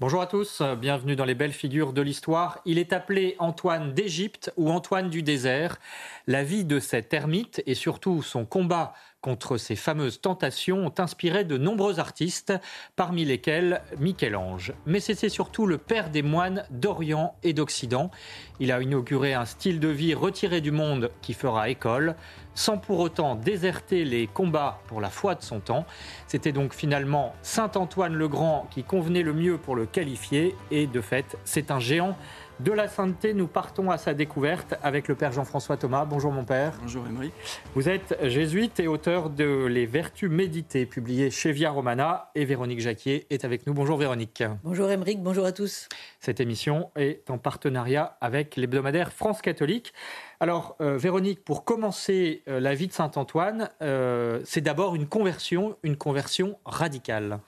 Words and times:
Bonjour 0.00 0.22
à 0.22 0.26
tous, 0.26 0.62
bienvenue 0.80 1.14
dans 1.14 1.26
les 1.26 1.34
belles 1.34 1.52
figures 1.52 1.92
de 1.92 2.00
l'histoire. 2.00 2.62
Il 2.64 2.78
est 2.78 2.94
appelé 2.94 3.36
Antoine 3.38 3.92
d'Égypte 3.92 4.50
ou 4.56 4.70
Antoine 4.70 5.10
du 5.10 5.22
désert. 5.22 5.78
La 6.30 6.44
vie 6.44 6.64
de 6.64 6.78
cet 6.78 7.12
ermite 7.12 7.60
et 7.66 7.74
surtout 7.74 8.22
son 8.22 8.44
combat 8.44 8.94
contre 9.20 9.56
ces 9.56 9.74
fameuses 9.74 10.20
tentations 10.20 10.86
ont 10.86 10.94
inspiré 10.98 11.42
de 11.42 11.58
nombreux 11.58 11.98
artistes, 11.98 12.54
parmi 12.94 13.24
lesquels 13.24 13.82
Michel-Ange. 13.98 14.72
Mais 14.86 15.00
c'est 15.00 15.28
surtout 15.28 15.66
le 15.66 15.76
père 15.76 16.08
des 16.08 16.22
moines 16.22 16.64
d'Orient 16.70 17.34
et 17.42 17.52
d'Occident. 17.52 18.12
Il 18.60 18.70
a 18.70 18.80
inauguré 18.80 19.34
un 19.34 19.44
style 19.44 19.80
de 19.80 19.88
vie 19.88 20.14
retiré 20.14 20.60
du 20.60 20.70
monde 20.70 21.10
qui 21.20 21.34
fera 21.34 21.68
école, 21.68 22.14
sans 22.54 22.78
pour 22.78 23.00
autant 23.00 23.34
déserter 23.34 24.04
les 24.04 24.26
combats 24.26 24.80
pour 24.86 25.00
la 25.00 25.10
foi 25.10 25.34
de 25.34 25.42
son 25.42 25.60
temps. 25.60 25.84
C'était 26.28 26.52
donc 26.52 26.74
finalement 26.74 27.34
Saint 27.42 27.72
Antoine 27.74 28.14
le 28.14 28.28
Grand 28.28 28.68
qui 28.70 28.84
convenait 28.84 29.22
le 29.22 29.32
mieux 29.32 29.58
pour 29.58 29.76
le 29.76 29.84
qualifier, 29.84 30.54
et 30.70 30.86
de 30.86 31.00
fait, 31.00 31.36
c'est 31.44 31.70
un 31.70 31.80
géant 31.80 32.16
de 32.62 32.72
la 32.72 32.88
sainteté, 32.88 33.32
nous 33.32 33.46
partons 33.46 33.90
à 33.90 33.96
sa 33.96 34.12
découverte 34.12 34.74
avec 34.82 35.08
le 35.08 35.14
Père 35.14 35.32
Jean-François 35.32 35.76
Thomas. 35.76 36.04
Bonjour 36.04 36.30
mon 36.30 36.44
Père. 36.44 36.74
Bonjour 36.82 37.06
Emery. 37.06 37.30
Vous 37.74 37.88
êtes 37.88 38.16
jésuite 38.22 38.80
et 38.80 38.86
auteur 38.86 39.30
de 39.30 39.64
Les 39.64 39.86
Vertus 39.86 40.30
méditées, 40.30 40.84
publié 40.84 41.30
chez 41.30 41.52
Via 41.52 41.70
Romana, 41.70 42.30
et 42.34 42.44
Véronique 42.44 42.80
Jacquier 42.80 43.26
est 43.30 43.44
avec 43.44 43.66
nous. 43.66 43.72
Bonjour 43.72 43.96
Véronique. 43.96 44.42
Bonjour 44.62 44.90
Émeric, 44.90 45.22
bonjour 45.22 45.46
à 45.46 45.52
tous. 45.52 45.88
Cette 46.18 46.40
émission 46.40 46.90
est 46.96 47.30
en 47.30 47.38
partenariat 47.38 48.16
avec 48.20 48.56
l'hebdomadaire 48.56 49.12
France 49.12 49.40
Catholique. 49.40 49.94
Alors 50.38 50.76
euh, 50.80 50.98
Véronique, 50.98 51.44
pour 51.44 51.64
commencer 51.64 52.42
euh, 52.48 52.60
la 52.60 52.74
vie 52.74 52.88
de 52.88 52.92
Saint 52.92 53.12
Antoine, 53.16 53.70
euh, 53.80 54.40
c'est 54.44 54.60
d'abord 54.60 54.94
une 54.94 55.06
conversion, 55.06 55.76
une 55.82 55.96
conversion 55.96 56.58
radicale. 56.64 57.40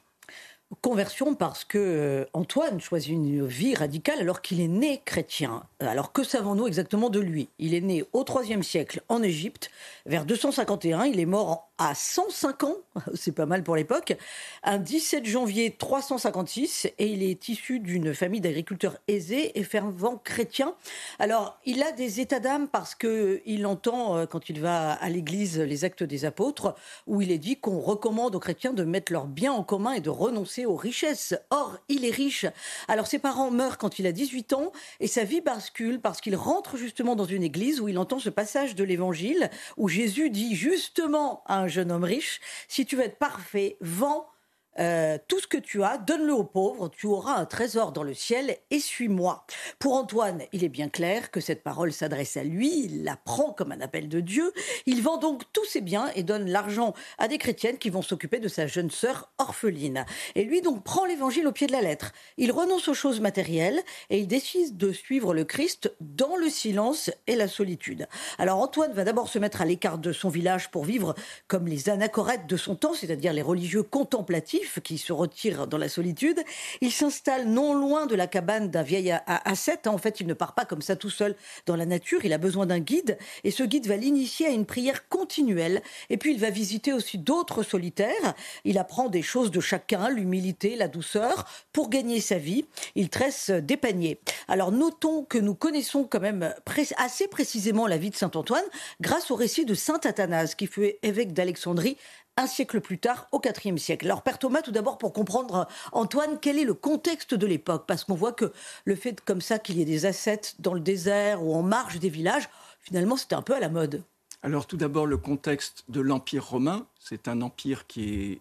Conversion 0.80 1.34
parce 1.34 1.64
que 1.64 1.78
euh, 1.78 2.24
Antoine 2.32 2.80
choisit 2.80 3.12
une 3.12 3.46
vie 3.46 3.74
radicale 3.74 4.20
alors 4.20 4.40
qu'il 4.40 4.60
est 4.60 4.68
né 4.68 5.02
chrétien. 5.04 5.64
Alors 5.80 6.12
que 6.12 6.24
savons-nous 6.24 6.66
exactement 6.66 7.10
de 7.10 7.20
lui? 7.20 7.50
Il 7.58 7.74
est 7.74 7.82
né 7.82 8.04
au 8.14 8.24
IIIe 8.24 8.64
siècle 8.64 9.02
en 9.08 9.22
Égypte, 9.22 9.70
vers 10.06 10.24
251. 10.24 11.04
Il 11.04 11.20
est 11.20 11.26
mort 11.26 11.68
à 11.78 11.94
105 11.94 12.64
ans, 12.64 12.76
c'est 13.14 13.32
pas 13.32 13.46
mal 13.46 13.62
pour 13.62 13.76
l'époque, 13.76 14.16
un 14.62 14.78
17 14.78 15.26
janvier 15.26 15.74
356, 15.76 16.86
et 16.98 17.06
il 17.06 17.22
est 17.22 17.48
issu 17.48 17.80
d'une 17.80 18.14
famille 18.14 18.40
d'agriculteurs 18.40 18.98
aisés 19.08 19.58
et 19.58 19.64
fervents 19.64 20.20
chrétiens. 20.22 20.74
Alors, 21.18 21.58
il 21.66 21.82
a 21.82 21.92
des 21.92 22.20
états 22.20 22.40
d'âme 22.40 22.68
parce 22.68 22.94
que 22.94 23.42
il 23.46 23.66
entend 23.66 24.16
euh, 24.16 24.26
quand 24.26 24.48
il 24.48 24.60
va 24.60 24.92
à 24.92 25.08
l'église 25.08 25.58
les 25.58 25.84
actes 25.84 26.04
des 26.04 26.24
apôtres, 26.24 26.74
où 27.06 27.20
il 27.20 27.32
est 27.32 27.38
dit 27.38 27.56
qu'on 27.56 27.80
recommande 27.80 28.36
aux 28.36 28.40
chrétiens 28.40 28.72
de 28.72 28.84
mettre 28.84 29.12
leurs 29.12 29.26
biens 29.26 29.52
en 29.52 29.64
commun 29.64 29.92
et 29.92 30.00
de 30.00 30.10
renoncer 30.10 30.61
aux 30.66 30.76
richesses. 30.76 31.34
Or, 31.50 31.78
il 31.88 32.04
est 32.04 32.10
riche. 32.10 32.46
Alors, 32.88 33.06
ses 33.06 33.18
parents 33.18 33.50
meurent 33.50 33.78
quand 33.78 33.98
il 33.98 34.06
a 34.06 34.12
18 34.12 34.52
ans, 34.52 34.72
et 35.00 35.06
sa 35.06 35.24
vie 35.24 35.40
bascule 35.40 36.00
parce 36.00 36.20
qu'il 36.20 36.36
rentre 36.36 36.76
justement 36.76 37.16
dans 37.16 37.24
une 37.24 37.42
église 37.42 37.80
où 37.80 37.88
il 37.88 37.98
entend 37.98 38.18
ce 38.18 38.30
passage 38.30 38.74
de 38.74 38.84
l'évangile, 38.84 39.50
où 39.76 39.88
Jésus 39.88 40.30
dit 40.30 40.54
justement 40.54 41.42
à 41.46 41.58
un 41.58 41.68
jeune 41.68 41.92
homme 41.92 42.04
riche, 42.04 42.40
si 42.68 42.86
tu 42.86 42.96
veux 42.96 43.04
être 43.04 43.18
parfait, 43.18 43.76
vends 43.80 44.31
euh, 44.78 45.18
tout 45.28 45.38
ce 45.38 45.46
que 45.46 45.58
tu 45.58 45.82
as, 45.82 45.98
donne-le 45.98 46.32
aux 46.32 46.44
pauvres, 46.44 46.88
tu 46.88 47.06
auras 47.06 47.34
un 47.34 47.44
trésor 47.44 47.92
dans 47.92 48.02
le 48.02 48.14
ciel 48.14 48.56
et 48.70 48.80
suis-moi. 48.80 49.44
Pour 49.78 49.94
Antoine, 49.94 50.42
il 50.52 50.64
est 50.64 50.70
bien 50.70 50.88
clair 50.88 51.30
que 51.30 51.40
cette 51.40 51.62
parole 51.62 51.92
s'adresse 51.92 52.36
à 52.36 52.44
lui, 52.44 52.84
il 52.84 53.04
la 53.04 53.16
prend 53.16 53.52
comme 53.52 53.72
un 53.72 53.80
appel 53.80 54.08
de 54.08 54.20
Dieu, 54.20 54.52
il 54.86 55.02
vend 55.02 55.18
donc 55.18 55.42
tous 55.52 55.64
ses 55.66 55.82
biens 55.82 56.10
et 56.14 56.22
donne 56.22 56.48
l'argent 56.48 56.94
à 57.18 57.28
des 57.28 57.38
chrétiennes 57.38 57.78
qui 57.78 57.90
vont 57.90 58.02
s'occuper 58.02 58.40
de 58.40 58.48
sa 58.48 58.66
jeune 58.66 58.90
sœur 58.90 59.30
orpheline. 59.38 60.06
Et 60.34 60.44
lui 60.44 60.62
donc 60.62 60.82
prend 60.84 61.04
l'évangile 61.04 61.46
au 61.46 61.52
pied 61.52 61.66
de 61.66 61.72
la 61.72 61.82
lettre. 61.82 62.12
Il 62.38 62.50
renonce 62.50 62.88
aux 62.88 62.94
choses 62.94 63.20
matérielles 63.20 63.80
et 64.08 64.18
il 64.18 64.26
décide 64.26 64.76
de 64.76 64.92
suivre 64.92 65.34
le 65.34 65.44
Christ 65.44 65.94
dans 66.00 66.36
le 66.36 66.48
silence 66.48 67.10
et 67.26 67.36
la 67.36 67.48
solitude. 67.48 68.08
Alors 68.38 68.58
Antoine 68.60 68.92
va 68.92 69.04
d'abord 69.04 69.28
se 69.28 69.38
mettre 69.38 69.60
à 69.60 69.66
l'écart 69.66 69.98
de 69.98 70.12
son 70.12 70.30
village 70.30 70.70
pour 70.70 70.84
vivre 70.84 71.14
comme 71.46 71.66
les 71.66 71.90
anachorètes 71.90 72.46
de 72.46 72.56
son 72.56 72.74
temps, 72.74 72.94
c'est-à-dire 72.94 73.32
les 73.32 73.42
religieux 73.42 73.82
contemplatifs 73.82 74.61
qui 74.82 74.98
se 74.98 75.12
retire 75.12 75.66
dans 75.66 75.78
la 75.78 75.88
solitude. 75.88 76.42
Il 76.80 76.92
s'installe 76.92 77.46
non 77.46 77.74
loin 77.74 78.06
de 78.06 78.14
la 78.14 78.26
cabane 78.26 78.70
d'un 78.70 78.82
vieil 78.82 79.14
ascète. 79.26 79.86
En 79.86 79.98
fait, 79.98 80.20
il 80.20 80.26
ne 80.26 80.34
part 80.34 80.54
pas 80.54 80.64
comme 80.64 80.82
ça 80.82 80.96
tout 80.96 81.10
seul 81.10 81.36
dans 81.66 81.76
la 81.76 81.86
nature. 81.86 82.24
Il 82.24 82.32
a 82.32 82.38
besoin 82.38 82.66
d'un 82.66 82.78
guide 82.78 83.18
et 83.44 83.50
ce 83.50 83.62
guide 83.62 83.86
va 83.86 83.96
l'initier 83.96 84.46
à 84.46 84.50
une 84.50 84.66
prière 84.66 85.08
continuelle. 85.08 85.82
Et 86.10 86.16
puis, 86.16 86.32
il 86.32 86.40
va 86.40 86.50
visiter 86.50 86.92
aussi 86.92 87.18
d'autres 87.18 87.62
solitaires. 87.62 88.34
Il 88.64 88.78
apprend 88.78 89.08
des 89.08 89.22
choses 89.22 89.50
de 89.50 89.60
chacun, 89.60 90.08
l'humilité, 90.08 90.76
la 90.76 90.88
douceur. 90.88 91.46
Pour 91.72 91.88
gagner 91.88 92.20
sa 92.20 92.38
vie, 92.38 92.64
il 92.94 93.08
tresse 93.08 93.50
des 93.50 93.76
paniers. 93.76 94.20
Alors, 94.48 94.72
notons 94.72 95.24
que 95.24 95.38
nous 95.38 95.54
connaissons 95.54 96.04
quand 96.04 96.20
même 96.20 96.54
assez 96.96 97.28
précisément 97.28 97.86
la 97.86 97.98
vie 97.98 98.10
de 98.10 98.16
Saint 98.16 98.30
Antoine 98.34 98.64
grâce 99.00 99.30
au 99.30 99.34
récit 99.34 99.64
de 99.64 99.74
Saint 99.74 100.00
Athanase, 100.04 100.54
qui 100.54 100.66
fut 100.66 100.94
évêque 101.02 101.32
d'Alexandrie 101.32 101.96
un 102.36 102.46
siècle 102.46 102.80
plus 102.80 102.98
tard, 102.98 103.28
au 103.32 103.40
IVe 103.44 103.76
siècle. 103.76 104.06
Alors, 104.06 104.22
Père 104.22 104.38
Thomas, 104.38 104.62
tout 104.62 104.72
d'abord, 104.72 104.98
pour 104.98 105.12
comprendre, 105.12 105.68
Antoine, 105.92 106.38
quel 106.40 106.58
est 106.58 106.64
le 106.64 106.74
contexte 106.74 107.34
de 107.34 107.46
l'époque? 107.46 107.84
Parce 107.86 108.04
qu'on 108.04 108.14
voit 108.14 108.32
que 108.32 108.52
le 108.84 108.96
fait 108.96 109.20
comme 109.20 109.40
ça 109.40 109.58
qu'il 109.58 109.78
y 109.78 109.82
ait 109.82 109.86
des 109.86 110.06
ascètes 110.06 110.56
dans 110.58 110.74
le 110.74 110.80
désert 110.80 111.42
ou 111.42 111.54
en 111.54 111.62
marge 111.62 111.98
des 111.98 112.08
villages, 112.08 112.48
finalement, 112.80 113.16
c'était 113.16 113.34
un 113.34 113.42
peu 113.42 113.54
à 113.54 113.60
la 113.60 113.68
mode. 113.68 114.02
Alors, 114.42 114.66
tout 114.66 114.76
d'abord, 114.76 115.06
le 115.06 115.18
contexte 115.18 115.84
de 115.88 116.00
l'Empire 116.00 116.46
romain. 116.46 116.86
C'est 116.98 117.28
un 117.28 117.42
empire 117.42 117.86
qui 117.86 118.14
est 118.14 118.40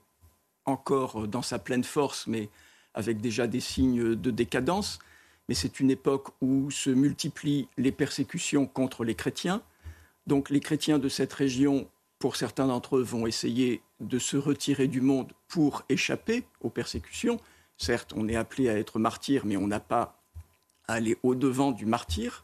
encore 0.66 1.28
dans 1.28 1.42
sa 1.42 1.60
pleine 1.60 1.84
force, 1.84 2.28
mais 2.28 2.50
avec 2.94 3.20
déjà 3.20 3.46
des 3.46 3.60
signes 3.60 4.16
de 4.16 4.32
décadence. 4.32 5.00
Mais 5.50 5.56
c'est 5.56 5.82
une 5.82 5.92
époque 5.92 6.30
où 6.40 6.72
se 6.72 6.90
multiplient 6.90 7.68
les 7.78 7.92
persécutions 7.92 8.66
contre 8.66 9.04
les 9.04 9.16
chrétiens. 9.16 9.62
Donc, 10.28 10.50
les 10.50 10.62
chrétiens 10.62 10.98
de 10.98 11.10
cette 11.10 11.34
région 11.34 11.90
pour 12.22 12.36
certains 12.36 12.68
d'entre 12.68 12.98
eux, 12.98 13.02
vont 13.02 13.26
essayer 13.26 13.82
de 14.00 14.20
se 14.20 14.38
retirer 14.38 14.88
du 14.88 15.02
monde 15.02 15.34
pour 15.48 15.84
échapper 15.90 16.46
aux 16.62 16.70
persécutions. 16.70 17.40
Certes, 17.78 18.14
on 18.16 18.30
est 18.30 18.36
appelé 18.36 18.70
à 18.70 18.78
être 18.78 19.00
martyr, 19.00 19.44
mais 19.44 19.58
on 19.58 19.66
n'a 19.66 19.80
pas 19.80 20.22
à 20.88 20.94
aller 20.94 21.18
au-devant 21.24 21.72
du 21.72 21.88
martyr. 21.88 22.44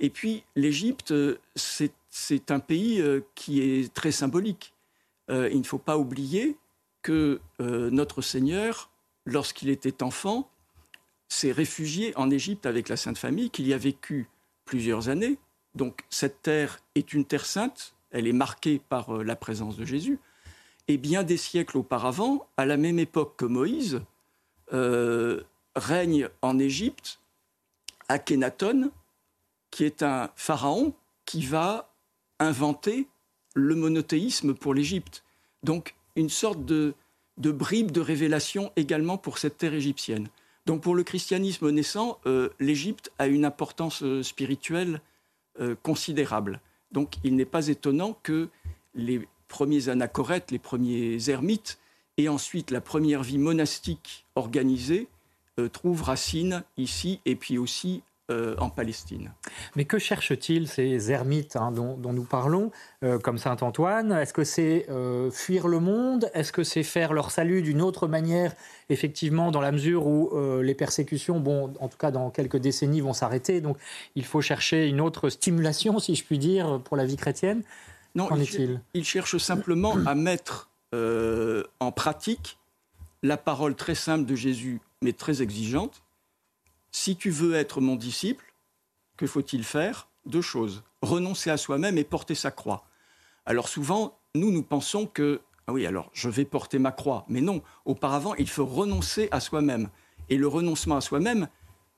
Et 0.00 0.10
puis, 0.10 0.42
l'Égypte, 0.56 1.14
c'est 1.54 2.50
un 2.50 2.58
pays 2.58 3.00
euh, 3.00 3.20
qui 3.36 3.62
est 3.62 3.94
très 3.94 4.10
symbolique. 4.10 4.74
Euh, 5.30 5.48
il 5.52 5.60
ne 5.60 5.64
faut 5.64 5.78
pas 5.78 5.96
oublier 5.96 6.56
que 7.02 7.40
euh, 7.60 7.90
notre 7.90 8.22
Seigneur, 8.22 8.90
lorsqu'il 9.24 9.70
était 9.70 10.02
enfant, 10.02 10.50
s'est 11.28 11.52
réfugié 11.52 12.12
en 12.16 12.28
Égypte 12.28 12.66
avec 12.66 12.88
la 12.88 12.96
Sainte 12.96 13.18
Famille, 13.18 13.50
qu'il 13.50 13.68
y 13.68 13.72
a 13.72 13.78
vécu 13.78 14.28
plusieurs 14.64 15.08
années. 15.08 15.38
Donc 15.76 16.02
cette 16.10 16.42
terre 16.42 16.80
est 16.96 17.12
une 17.12 17.24
terre 17.24 17.46
sainte, 17.46 17.94
elle 18.12 18.26
est 18.26 18.32
marquée 18.32 18.80
par 18.88 19.16
euh, 19.16 19.24
la 19.24 19.36
présence 19.36 19.76
de 19.76 19.84
Jésus. 19.84 20.18
Et 20.88 20.98
bien 20.98 21.22
des 21.22 21.36
siècles 21.36 21.78
auparavant, 21.78 22.46
à 22.56 22.66
la 22.66 22.76
même 22.76 22.98
époque 22.98 23.34
que 23.36 23.44
Moïse, 23.44 24.02
euh, 24.72 25.42
règne 25.74 26.28
en 26.42 26.58
Égypte 26.58 27.20
Akhenaton, 28.08 28.90
qui 29.70 29.84
est 29.84 30.02
un 30.02 30.30
pharaon 30.36 30.94
qui 31.24 31.44
va 31.46 31.90
inventer 32.38 33.08
le 33.54 33.74
monothéisme 33.74 34.54
pour 34.54 34.74
l'Égypte. 34.74 35.24
Donc 35.62 35.94
une 36.16 36.28
sorte 36.28 36.64
de, 36.64 36.94
bribe 37.38 37.90
de 37.90 38.00
révélation 38.00 38.72
également 38.76 39.16
pour 39.16 39.38
cette 39.38 39.58
terre 39.58 39.74
égyptienne. 39.74 40.28
Donc 40.66 40.82
pour 40.82 40.94
le 40.94 41.04
christianisme 41.04 41.70
naissant, 41.70 42.18
euh, 42.26 42.50
l'Égypte 42.60 43.10
a 43.18 43.26
une 43.28 43.44
importance 43.44 44.04
spirituelle 44.22 45.00
considérable. 45.82 46.60
Donc 46.92 47.14
il 47.24 47.36
n'est 47.36 47.44
pas 47.44 47.68
étonnant 47.68 48.18
que 48.22 48.48
les 48.94 49.26
premiers 49.48 49.88
anachorètes, 49.88 50.50
les 50.50 50.58
premiers 50.58 51.28
ermites, 51.28 51.78
et 52.18 52.28
ensuite 52.28 52.70
la 52.70 52.80
première 52.80 53.22
vie 53.22 53.38
monastique 53.38 54.26
organisée 54.34 55.08
euh, 55.58 55.68
trouvent 55.68 56.02
racine 56.02 56.62
ici 56.76 57.20
et 57.24 57.36
puis 57.36 57.58
aussi 57.58 58.02
euh, 58.30 58.54
en 58.58 58.70
Palestine. 58.70 59.32
Mais 59.74 59.84
que 59.84 59.98
cherchent-ils 59.98 60.68
ces 60.68 61.10
ermites 61.10 61.56
hein, 61.56 61.72
dont, 61.72 61.98
nous 62.12 62.22
parlons, 62.22 62.70
euh, 63.02 63.18
comme 63.18 63.36
Saint 63.36 63.56
Antoine 63.60 64.12
Est-ce 64.12 64.32
que 64.32 64.44
c'est 64.44 64.86
euh, 64.90 65.28
fuir 65.32 65.66
le 65.66 65.80
monde? 65.80 66.30
Est-ce 66.32 66.52
que 66.52 66.62
c'est 66.62 66.84
faire 66.84 67.14
leur 67.14 67.32
salut 67.32 67.62
d'une 67.62 67.82
autre 67.82 68.06
manière, 68.06 68.54
effectivement, 68.90 69.50
dans 69.50 69.60
la 69.60 69.72
mesure 69.72 70.06
où 70.06 70.30
les 70.62 70.74
persécutions, 70.76 71.40
bon, 71.40 71.74
en 71.80 71.88
tout 71.88 71.98
cas 71.98 72.12
dans 72.12 72.30
quelques 72.30 72.58
décennies, 72.58 73.00
vont 73.00 73.12
s'arrêter? 73.12 73.60
Donc 73.60 73.76
il 74.14 74.24
faut 74.24 74.40
chercher 74.40 74.86
une 74.86 75.00
autre 75.00 75.28
stimulation, 75.28 75.98
si 75.98 76.14
je 76.14 76.22
puis 76.22 76.38
dire, 76.38 76.80
pour 76.84 76.96
la 76.96 77.04
vie 77.04 77.16
chrétienne. 77.16 77.64
Non, 78.14 78.28
Qu'en 78.28 78.38
est-il? 78.38 78.80
il 78.94 79.04
cherche 79.04 79.36
simplement 79.38 79.96
à 80.06 80.14
mettre 80.14 80.70
en 80.92 81.90
pratique 81.90 82.56
la 83.24 83.36
parole 83.36 83.74
très 83.74 83.96
simple 83.96 84.26
de 84.26 84.36
Jésus, 84.36 84.80
mais 85.02 85.12
très 85.12 85.42
exigeante 85.42 86.02
si 86.92 87.16
tu 87.16 87.30
veux 87.30 87.54
être 87.54 87.80
mon 87.80 87.96
disciple, 87.96 88.54
que 89.16 89.26
faut-il 89.26 89.64
faire 89.64 90.08
Deux 90.26 90.42
choses. 90.42 90.84
Renoncer 91.00 91.50
à 91.50 91.56
soi-même 91.56 91.98
et 91.98 92.04
porter 92.04 92.34
sa 92.34 92.50
croix. 92.50 92.84
Alors 93.46 93.68
souvent, 93.68 94.18
nous, 94.34 94.52
nous 94.52 94.62
pensons 94.62 95.06
que, 95.06 95.40
ah 95.66 95.72
oui, 95.72 95.86
alors 95.86 96.10
je 96.12 96.28
vais 96.28 96.44
porter 96.44 96.78
ma 96.78 96.92
croix. 96.92 97.24
Mais 97.28 97.40
non, 97.40 97.62
auparavant, 97.86 98.34
il 98.36 98.48
faut 98.48 98.66
renoncer 98.66 99.28
à 99.32 99.40
soi-même. 99.40 99.88
Et 100.28 100.36
le 100.36 100.46
renoncement 100.46 100.96
à 100.96 101.00
soi-même, 101.00 101.48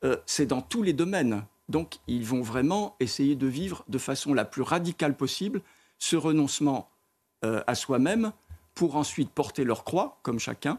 euh, 0.05 0.17
c'est 0.27 0.47
dans 0.47 0.63
tous 0.63 0.83
les 0.83 0.93
domaines. 0.93 1.45
Donc, 1.69 1.97
ils 2.07 2.25
vont 2.25 2.43
vraiment 2.43 2.97
essayer 3.01 3.37
de 3.37 3.47
vivre 3.47 3.85
de 3.89 3.99
façon 3.99 4.33
la 4.33 4.45
plus 4.45 4.63
radicale 4.63 5.17
possible 5.17 5.61
ce 5.99 6.17
renoncement 6.17 6.89
euh, 7.45 7.63
à 7.67 7.75
soi-même 7.75 8.33
pour 8.75 8.97
ensuite 8.97 9.31
porter 9.31 9.65
leur 9.65 9.85
croix, 9.85 10.19
comme 10.23 10.39
chacun, 10.39 10.79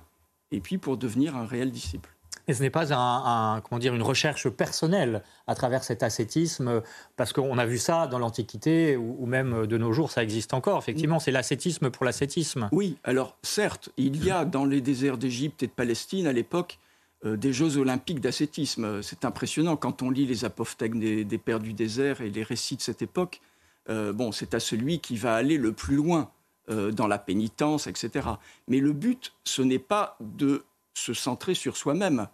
et 0.51 0.59
puis 0.59 0.77
pour 0.77 0.97
devenir 0.97 1.35
un 1.35 1.45
réel 1.45 1.71
disciple. 1.71 2.14
Et 2.47 2.53
ce 2.53 2.61
n'est 2.61 2.69
pas 2.69 2.93
un, 2.93 3.61
une 3.71 4.01
recherche 4.01 4.49
personnelle 4.49 5.23
à 5.47 5.55
travers 5.55 5.83
cet 5.83 6.03
ascétisme, 6.03 6.81
parce 7.15 7.33
qu'on 7.33 7.57
a 7.57 7.65
vu 7.65 7.77
ça 7.77 8.07
dans 8.07 8.19
l'Antiquité 8.19 8.97
ou, 8.97 9.25
même 9.25 9.65
de 9.65 9.77
nos 9.77 9.93
jours, 9.93 10.11
ça 10.11 10.23
existe 10.23 10.53
encore. 10.53 10.79
Effectivement, 10.79 11.19
c'est 11.19 11.31
l'ascétisme 11.31 11.89
pour 11.89 12.05
l'ascétisme. 12.05 12.69
Oui, 12.71 12.97
alors 13.03 13.37
certes, 13.41 13.89
il 13.97 14.23
y 14.23 14.31
a 14.31 14.45
dans 14.45 14.65
les 14.65 14.81
déserts 14.81 15.17
d'Égypte 15.17 15.63
et 15.63 15.67
de 15.67 15.71
Palestine 15.71 16.27
à 16.27 16.33
l'époque 16.33 16.77
euh, 17.25 17.37
des 17.37 17.53
Jeux 17.53 17.77
olympiques 17.77 18.19
d'ascétisme. 18.19 19.01
C'est 19.01 19.25
impressionnant 19.25 19.77
quand 19.77 20.01
on 20.01 20.09
lit 20.09 20.25
les 20.25 20.45
apophthegmes 20.45 20.99
des, 20.99 21.37
pères 21.37 21.59
du 21.59 21.73
désert 21.73 22.21
et 22.21 22.29
les 22.29 22.43
récits 22.43 22.75
de 22.75 22.81
cette 22.81 23.01
époque. 23.01 23.41
Euh, 23.89 24.13
bon, 24.13 24.31
c'est 24.31 24.53
à 24.53 24.59
celui 24.59 24.99
qui 24.99 25.15
va 25.15 25.35
aller 25.35 25.57
le 25.57 25.71
plus 25.71 25.95
loin 25.95 26.29
euh, 26.69 26.91
dans 26.91 27.07
la 27.07 27.17
pénitence, 27.17 27.87
etc. 27.87 28.27
Mais 28.67 28.79
le 28.79 28.91
but, 28.91 29.33
ce 29.43 29.61
n'est 29.61 29.79
pas 29.79 30.17
de 30.19 30.63
se 30.95 31.13
centrer 31.13 31.53
sur 31.53 31.77
soi-même. 31.77 32.27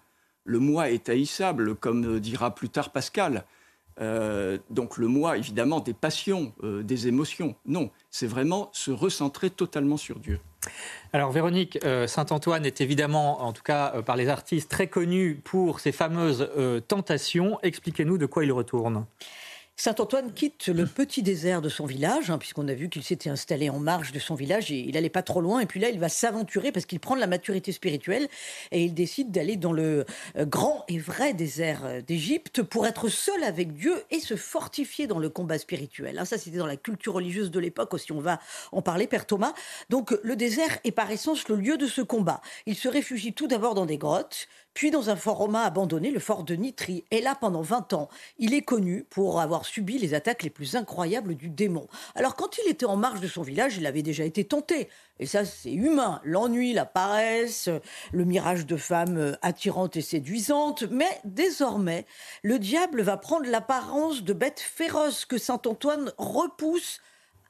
Le 0.46 0.60
moi 0.60 0.90
est 0.90 1.10
haïssable, 1.10 1.76
comme 1.76 2.20
dira 2.20 2.56
plus 2.56 2.70
tard 2.70 2.92
Pascal. 2.92 3.44
Euh, 4.00 4.58
donc 4.70 4.98
le 4.98 5.08
moi, 5.08 5.38
évidemment, 5.38 5.80
des 5.80 5.94
passions, 5.94 6.54
euh, 6.64 6.82
des 6.82 7.08
émotions. 7.08 7.56
Non, 7.66 7.92
c'est 8.10 8.28
vraiment 8.28 8.70
se 8.74 8.92
recentrer 8.92 9.50
totalement 9.50 9.98
sur 9.98 10.20
Dieu. 10.20 10.40
Alors 11.14 11.32
Véronique, 11.32 11.80
euh, 11.84 12.08
Saint-Antoine 12.08 12.66
est 12.66 12.82
évidemment, 12.82 13.44
en 13.44 13.52
tout 13.52 13.64
cas 13.64 14.02
par 14.04 14.16
les 14.16 14.30
artistes, 14.30 14.70
très 14.70 14.88
connu 14.88 15.36
pour 15.44 15.80
ses 15.80 15.92
fameuses 15.92 16.50
tentations. 16.88 17.60
Expliquez-nous 17.64 18.18
de 18.18 18.26
quoi 18.26 18.44
il 18.46 18.52
retourne. 18.52 19.06
Saint 19.84 19.96
Antoine 19.98 20.32
quitte 20.32 20.68
le 20.68 20.86
petit 20.86 21.24
désert 21.24 21.60
de 21.60 21.68
son 21.68 21.88
village, 21.88 22.30
hein, 22.30 22.38
puisqu'on 22.38 22.68
a 22.68 22.74
vu 22.76 22.88
qu'il 22.88 23.02
s'était 23.02 23.32
installé 23.32 23.72
en 23.72 23.80
marge 23.80 24.12
de 24.12 24.20
son 24.20 24.36
village 24.36 24.72
et 24.72 24.78
il 24.78 24.94
n'allait 24.94 25.10
pas 25.10 25.24
trop 25.24 25.42
loin. 25.42 25.60
Et 25.60 25.66
puis 25.66 25.80
là, 25.80 25.90
il 25.90 26.00
va 26.00 26.08
s'aventurer 26.08 26.72
parce 26.72 26.86
qu'il 26.86 27.00
prend 27.00 27.16
de 27.16 27.20
la 27.20 27.26
maturité 27.26 27.72
spirituelle 27.72 28.28
et 28.70 28.84
il 28.84 28.94
décide 28.94 29.32
d'aller 29.32 29.56
dans 29.56 29.74
le 29.74 30.06
euh, 30.38 30.46
grand 30.46 30.86
et 30.88 31.00
vrai 31.00 31.34
désert 31.34 31.84
euh, 31.84 32.02
d'Égypte 32.02 32.62
pour 32.62 32.86
être 32.86 33.10
seul 33.10 33.44
avec 33.44 33.74
Dieu 33.74 34.04
et 34.12 34.20
se 34.20 34.36
fortifier 34.36 35.08
dans 35.08 35.18
le 35.18 35.30
combat 35.30 35.58
spirituel. 35.58 36.20
Hein, 36.20 36.26
ça, 36.26 36.38
c'était 36.38 36.60
dans 36.60 36.68
la 36.68 36.78
culture 36.78 37.14
religieuse 37.14 37.50
de 37.50 37.60
l'époque 37.60 37.96
aussi. 37.96 38.12
On 38.12 38.22
va 38.22 38.40
en 38.72 38.84
parler, 38.84 39.08
Père 39.08 39.26
Thomas. 39.26 39.56
Donc, 39.90 40.16
le 40.22 40.36
désert 40.36 40.78
est 40.84 40.92
par 40.92 41.10
essence 41.10 41.48
le 41.48 41.56
lieu 41.56 41.80
de 41.80 41.88
ce 41.88 42.02
combat. 42.02 42.42
Il 42.68 42.76
se 42.76 42.88
réfugie 42.88 43.34
tout 43.34 43.48
d'abord 43.48 43.74
dans 43.74 43.88
des 43.88 43.98
grottes, 43.98 44.48
puis 44.74 44.92
dans 44.92 45.10
un 45.10 45.16
fort 45.16 45.38
romain 45.38 45.64
abandonné, 45.64 46.12
le 46.12 46.20
fort 46.20 46.44
de 46.44 46.56
Nitrie. 46.56 47.04
Et 47.12 47.22
là, 47.22 47.36
pendant 47.40 47.62
20 47.62 47.94
ans, 47.94 48.10
il 48.38 48.54
est 48.54 48.62
connu 48.62 49.06
pour 49.10 49.42
avoir 49.42 49.66
subi 49.66 49.98
les 49.98 50.14
attaques 50.14 50.44
les 50.44 50.50
plus 50.50 50.76
incroyables 50.76 51.36
du 51.36 51.50
démon. 51.50 51.88
Alors 52.16 52.36
quand 52.36 52.58
il 52.58 52.70
était 52.70 52.86
en 52.86 52.96
marge 52.96 53.20
de 53.20 53.28
son 53.28 53.42
village, 53.42 53.78
il 53.78 53.86
avait 53.86 54.02
déjà 54.02 54.24
été 54.24 54.46
tenté. 54.46 54.90
Et 55.20 55.26
ça, 55.26 55.46
c'est 55.46 55.72
humain. 55.72 56.20
L'ennui, 56.24 56.74
la 56.74 56.86
paresse, 56.86 57.70
le 58.12 58.26
mirage 58.26 58.66
de 58.66 58.78
femmes 58.78 59.38
attirantes 59.42 59.98
et 59.98 60.02
séduisantes. 60.02 60.84
Mais 60.90 61.20
désormais, 61.26 62.06
le 62.42 62.58
diable 62.58 63.02
va 63.02 63.18
prendre 63.18 63.48
l'apparence 63.48 64.24
de 64.24 64.34
bête 64.34 64.60
féroce 64.60 65.26
que 65.26 65.38
Saint 65.38 65.62
Antoine 65.66 66.12
repousse 66.18 67.02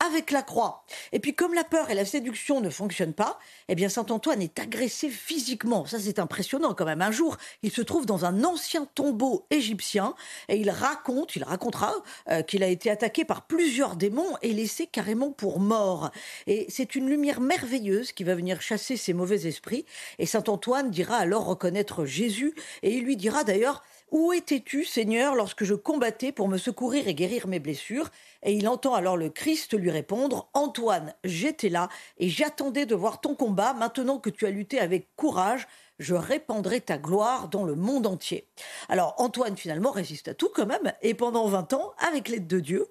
avec 0.02 0.32
la 0.32 0.42
croix. 0.42 0.84
Et 1.12 1.20
puis 1.20 1.36
comme 1.36 1.54
la 1.54 1.64
peur 1.64 1.90
et 1.90 1.94
la 1.94 2.06
séduction 2.06 2.60
ne 2.60 2.70
fonctionnent 2.70 3.14
pas, 3.14 3.40
eh 3.68 3.76
bien 3.76 3.88
Saint 3.88 4.06
Antoine 4.10 4.42
est 4.42 4.60
agressé 4.60 5.10
physiquement. 5.10 5.86
Ça 5.86 6.00
c'est 6.00 6.20
impressionnant 6.20 6.74
quand 6.74 6.86
même. 6.86 7.02
Un 7.02 7.12
jour, 7.12 7.38
il 7.64 7.72
se 7.72 7.82
trouve 7.82 8.06
dans 8.06 8.26
un 8.26 8.44
ancien 8.44 8.88
tombeau 8.96 9.46
égyptien 9.52 10.16
et 10.50 10.58
il 10.58 10.70
raconte, 10.70 11.36
il 11.36 11.44
racontera 11.44 11.94
euh, 12.30 12.42
qu'il 12.42 12.64
a 12.64 12.68
été 12.68 12.90
attaqué 12.90 13.26
par 13.26 13.46
plusieurs 13.46 13.96
démons 13.96 14.38
et 14.42 14.54
laissé 14.54 14.88
carrément 14.88 15.32
pour 15.32 15.60
mort. 15.60 16.12
Et 16.48 16.66
c'est 16.70 16.96
une 16.96 17.10
lumière 17.10 17.42
merveilleuse 17.42 18.12
qui 18.12 18.24
va 18.24 18.36
venir 18.36 18.62
chasser 18.62 18.98
ces 18.98 19.14
mauvais 19.14 19.48
esprits. 19.48 19.86
Et 20.20 20.26
Saint 20.26 20.44
Antoine 20.48 20.90
dira 20.90 21.18
alors 21.18 21.46
reconnaître 21.46 22.06
Jésus 22.06 22.56
et 22.82 22.94
il 22.96 23.04
lui 23.04 23.18
dira 23.18 23.44
d'ailleurs 23.44 23.84
où 24.12 24.34
étais-tu, 24.34 24.84
Seigneur, 24.84 25.36
lorsque 25.36 25.64
je 25.64 25.74
combattais 25.74 26.32
pour 26.32 26.50
me 26.50 26.58
secourir 26.58 27.08
et 27.08 27.16
guérir 27.16 27.48
mes 27.48 27.60
blessures? 27.60 28.10
Et 28.44 28.54
il 28.54 28.68
entend 28.68 28.94
alors 28.94 29.16
le 29.16 29.30
Christ 29.30 29.74
lui 29.74 29.90
répondre 29.90 30.50
Antoine, 30.54 31.14
j'étais 31.24 31.70
là 31.70 31.88
et 32.18 32.28
j'attendais 32.28 32.86
de 32.86 32.94
voir 32.94 33.22
ton 33.22 33.36
combat. 33.36 33.74
Maintenant 33.74 34.20
que 34.20 34.30
tu 34.30 34.46
as 34.46 34.52
lutté 34.52 34.80
avec 34.80 35.16
courage, 35.16 35.68
je 36.02 36.16
répandrai 36.16 36.82
ta 36.82 36.98
gloire 36.98 37.48
dans 37.48 37.64
le 37.64 37.76
monde 37.76 38.08
entier. 38.08 38.48
Alors 38.90 39.16
Antoine 39.18 39.56
finalement 39.56 39.92
résiste 39.92 40.28
à 40.28 40.34
tout 40.34 40.50
quand 40.54 40.66
même, 40.66 40.92
et 41.02 41.14
pendant 41.14 41.48
20 41.48 41.74
ans, 41.74 41.94
avec 42.00 42.28
l'aide 42.28 42.48
de 42.48 42.60
Dieu, 42.60 42.88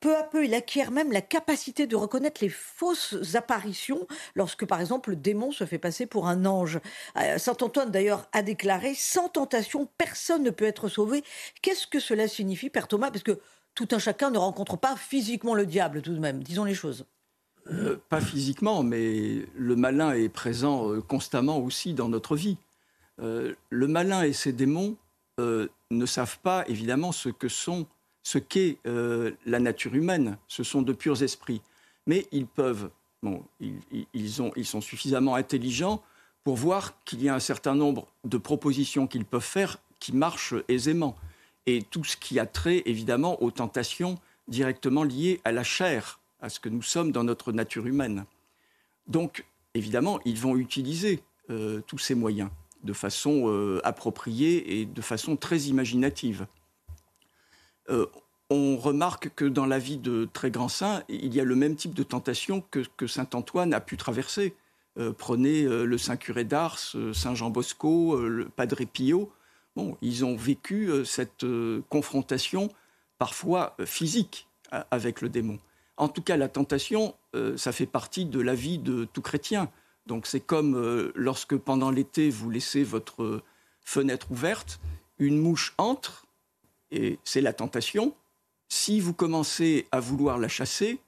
peu 0.00 0.16
à 0.16 0.22
peu 0.22 0.44
il 0.44 0.54
acquiert 0.54 0.90
même 0.90 1.12
la 1.12 1.20
capacité 1.20 1.86
de 1.86 1.96
reconnaître 1.96 2.42
les 2.42 2.48
fausses 2.48 3.34
apparitions 3.34 4.06
lorsque 4.34 4.64
par 4.64 4.80
exemple 4.80 5.10
le 5.10 5.16
démon 5.16 5.50
se 5.50 5.66
fait 5.66 5.78
passer 5.78 6.06
pour 6.06 6.28
un 6.28 6.46
ange. 6.46 6.80
Euh, 7.18 7.38
Saint 7.38 7.56
Antoine 7.60 7.90
d'ailleurs 7.90 8.28
a 8.32 8.42
déclaré, 8.42 8.94
sans 8.94 9.28
tentation, 9.28 9.88
personne 9.98 10.44
ne 10.44 10.50
peut 10.50 10.64
être 10.64 10.88
sauvé. 10.88 11.24
Qu'est-ce 11.62 11.86
que 11.86 12.00
cela 12.00 12.28
signifie, 12.28 12.70
Père 12.70 12.88
Thomas? 12.88 13.10
Parce 13.10 13.24
que 13.24 13.40
tout 13.74 13.88
un 13.90 13.98
chacun 13.98 14.30
ne 14.30 14.38
rencontre 14.38 14.76
pas 14.76 14.96
physiquement 14.96 15.54
le 15.54 15.66
diable 15.66 16.02
tout 16.02 16.14
de 16.14 16.20
même, 16.20 16.42
disons 16.42 16.64
les 16.64 16.74
choses. 16.74 17.06
Euh, 17.70 17.96
pas 18.08 18.20
physiquement, 18.20 18.82
mais 18.82 19.46
le 19.56 19.76
malin 19.76 20.12
est 20.12 20.28
présent 20.28 20.90
euh, 20.90 21.00
constamment 21.00 21.58
aussi 21.58 21.94
dans 21.94 22.08
notre 22.08 22.34
vie. 22.34 22.56
Euh, 23.20 23.54
le 23.70 23.86
malin 23.86 24.22
et 24.22 24.32
ses 24.32 24.52
démons 24.52 24.96
ne 25.38 26.06
savent 26.06 26.38
pas 26.38 26.64
évidemment 26.68 27.10
ce 27.10 27.28
que 27.28 27.48
sont, 27.48 27.86
ce 28.22 28.38
qu'est 28.38 28.78
la 28.84 29.58
nature 29.58 29.92
humaine. 29.94 30.36
Ce 30.46 30.62
sont 30.62 30.82
de 30.82 30.92
purs 30.92 31.20
esprits, 31.20 31.62
mais 32.06 32.28
ils 32.30 32.46
peuvent, 32.46 32.90
bon, 33.24 33.42
ils, 33.58 34.42
ont, 34.42 34.52
ils 34.54 34.66
sont 34.66 34.80
suffisamment 34.80 35.34
intelligents 35.34 36.00
pour 36.44 36.54
voir 36.54 36.94
qu'il 37.04 37.24
y 37.24 37.28
a 37.28 37.34
un 37.34 37.40
certain 37.40 37.74
nombre 37.74 38.06
de 38.22 38.36
propositions 38.36 39.08
qu'ils 39.08 39.24
peuvent 39.24 39.42
faire 39.42 39.78
qui 39.98 40.14
marchent 40.14 40.54
aisément. 40.68 41.16
Et 41.66 41.82
tout 41.82 42.04
ce 42.04 42.16
qui 42.16 42.38
a 42.38 42.46
trait 42.46 42.82
évidemment 42.86 43.42
aux 43.42 43.50
tentations 43.50 44.20
directement 44.46 45.02
liées 45.02 45.40
à 45.44 45.50
la 45.50 45.64
chair, 45.64 46.20
à 46.42 46.48
ce 46.48 46.60
que 46.60 46.68
nous 46.68 46.82
sommes 46.82 47.12
dans 47.12 47.24
notre 47.24 47.52
nature 47.52 47.86
humaine. 47.86 48.26
Donc, 49.06 49.46
évidemment, 49.74 50.20
ils 50.24 50.38
vont 50.38 50.56
utiliser 50.56 51.22
euh, 51.50 51.80
tous 51.86 51.98
ces 51.98 52.14
moyens 52.14 52.50
de 52.82 52.92
façon 52.92 53.44
euh, 53.46 53.80
appropriée 53.84 54.80
et 54.80 54.86
de 54.86 55.00
façon 55.00 55.36
très 55.36 55.60
imaginative. 55.62 56.46
Euh, 57.88 58.06
on 58.50 58.76
remarque 58.76 59.30
que 59.34 59.44
dans 59.44 59.66
la 59.66 59.78
vie 59.78 59.96
de 59.96 60.28
très 60.32 60.50
grands 60.50 60.68
saints, 60.68 61.04
il 61.08 61.32
y 61.34 61.40
a 61.40 61.44
le 61.44 61.54
même 61.54 61.76
type 61.76 61.94
de 61.94 62.02
tentation 62.02 62.62
que, 62.70 63.06
saint 63.06 63.28
Antoine 63.32 63.72
a 63.72 63.80
pu 63.80 63.96
traverser. 63.96 64.54
prenez 65.16 65.62
le 65.62 65.96
saint 65.96 66.18
curé 66.18 66.44
d'Ars, 66.44 66.78
saint 67.14 67.34
Jean 67.34 67.48
Bosco, 67.48 68.20
le 68.20 68.44
Padre 68.44 68.84
Pio. 68.84 69.32
Bon, 69.74 69.96
ils 70.02 70.22
ont 70.26 70.36
vécu 70.36 70.90
cette 71.06 71.46
confrontation 71.88 72.68
parfois 73.16 73.74
physique 73.86 74.48
avec 74.90 75.22
le 75.22 75.30
démon. 75.30 75.58
En 75.96 76.08
tout 76.08 76.22
cas, 76.22 76.36
la 76.36 76.48
tentation, 76.48 77.14
euh, 77.34 77.56
ça 77.56 77.72
fait 77.72 77.86
partie 77.86 78.24
de 78.24 78.40
la 78.40 78.54
vie 78.54 78.78
de 78.78 79.04
tout 79.04 79.22
chrétien. 79.22 79.70
Donc 80.06 80.26
c'est 80.26 80.40
comme 80.40 80.74
euh, 80.74 81.12
lorsque 81.14 81.56
pendant 81.56 81.90
l'été, 81.90 82.30
vous 82.30 82.50
laissez 82.50 82.82
votre 82.82 83.42
fenêtre 83.84 84.30
ouverte, 84.30 84.80
une 85.18 85.38
mouche 85.38 85.74
entre, 85.78 86.26
et 86.90 87.18
c'est 87.24 87.40
la 87.40 87.52
tentation. 87.52 88.14
Si 88.68 89.00
vous 89.00 89.12
commencez 89.12 89.86
à 89.92 90.00
vouloir 90.00 90.38
la 90.38 90.48
chasser, 90.48 90.98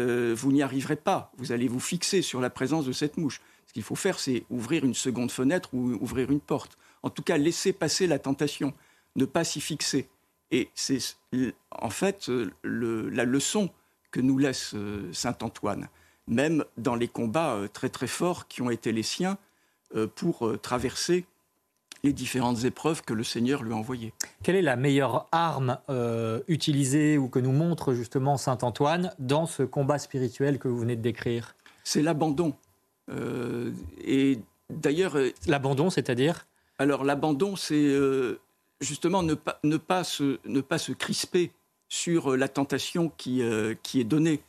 euh, 0.00 0.34
vous 0.36 0.52
n'y 0.52 0.62
arriverez 0.62 0.96
pas. 0.96 1.32
Vous 1.36 1.52
allez 1.52 1.68
vous 1.68 1.80
fixer 1.80 2.22
sur 2.22 2.40
la 2.40 2.50
présence 2.50 2.84
de 2.84 2.92
cette 2.92 3.16
mouche. 3.16 3.40
Ce 3.66 3.72
qu'il 3.72 3.82
faut 3.82 3.94
faire, 3.94 4.18
c'est 4.18 4.44
ouvrir 4.50 4.84
une 4.84 4.94
seconde 4.94 5.30
fenêtre 5.30 5.70
ou 5.72 5.92
ouvrir 6.00 6.30
une 6.30 6.40
porte. 6.40 6.76
En 7.02 7.10
tout 7.10 7.22
cas, 7.22 7.36
laisser 7.36 7.72
passer 7.72 8.06
la 8.06 8.18
tentation, 8.18 8.74
ne 9.16 9.24
pas 9.24 9.44
s'y 9.44 9.60
fixer. 9.60 10.08
Et 10.50 10.68
c'est 10.74 10.98
en 11.70 11.90
fait 11.90 12.30
la 12.62 13.24
leçon 13.24 13.70
que 14.12 14.20
nous 14.20 14.38
laisse 14.38 14.76
Saint 15.12 15.36
Antoine, 15.42 15.88
même 16.28 16.64
dans 16.76 16.94
les 16.94 17.08
combats 17.08 17.58
très 17.72 17.88
très 17.88 18.06
forts 18.06 18.46
qui 18.46 18.62
ont 18.62 18.70
été 18.70 18.92
les 18.92 19.02
siens 19.02 19.36
pour 20.14 20.60
traverser 20.62 21.26
les 22.04 22.12
différentes 22.12 22.64
épreuves 22.64 23.02
que 23.02 23.14
le 23.14 23.24
Seigneur 23.24 23.62
lui 23.62 23.72
a 23.72 23.76
envoyées. 23.76 24.12
Quelle 24.42 24.56
est 24.56 24.62
la 24.62 24.76
meilleure 24.76 25.28
arme 25.30 25.78
euh, 25.88 26.40
utilisée 26.48 27.16
ou 27.16 27.28
que 27.28 27.38
nous 27.38 27.52
montre 27.52 27.94
justement 27.94 28.36
Saint 28.36 28.58
Antoine 28.62 29.12
dans 29.18 29.46
ce 29.46 29.62
combat 29.62 29.98
spirituel 29.98 30.58
que 30.58 30.68
vous 30.68 30.78
venez 30.78 30.96
de 30.96 31.02
décrire? 31.02 31.54
C'est 31.84 32.02
l'abandon. 32.02 32.54
Euh, 33.10 33.70
et 34.04 34.40
d'ailleurs... 34.70 35.16
Euh, 35.16 35.30
l'abandon, 35.46 35.90
c'est-à-dire? 35.90 36.46
Alors 36.78 37.04
l'abandon, 37.04 37.54
c'est 37.54 37.96
justement 38.80 39.22
ne 39.22 39.34
pas, 39.34 39.60
ne, 39.62 39.76
pas 39.76 40.02
se, 40.02 40.40
ne 40.44 40.60
pas 40.60 40.78
se 40.78 40.90
crisper 40.90 41.52
sur 41.92 42.38
la 42.38 42.48
tentation 42.48 43.10
qui, 43.18 43.42
qui 43.82 44.00
est 44.00 44.04
donnée. 44.04 44.40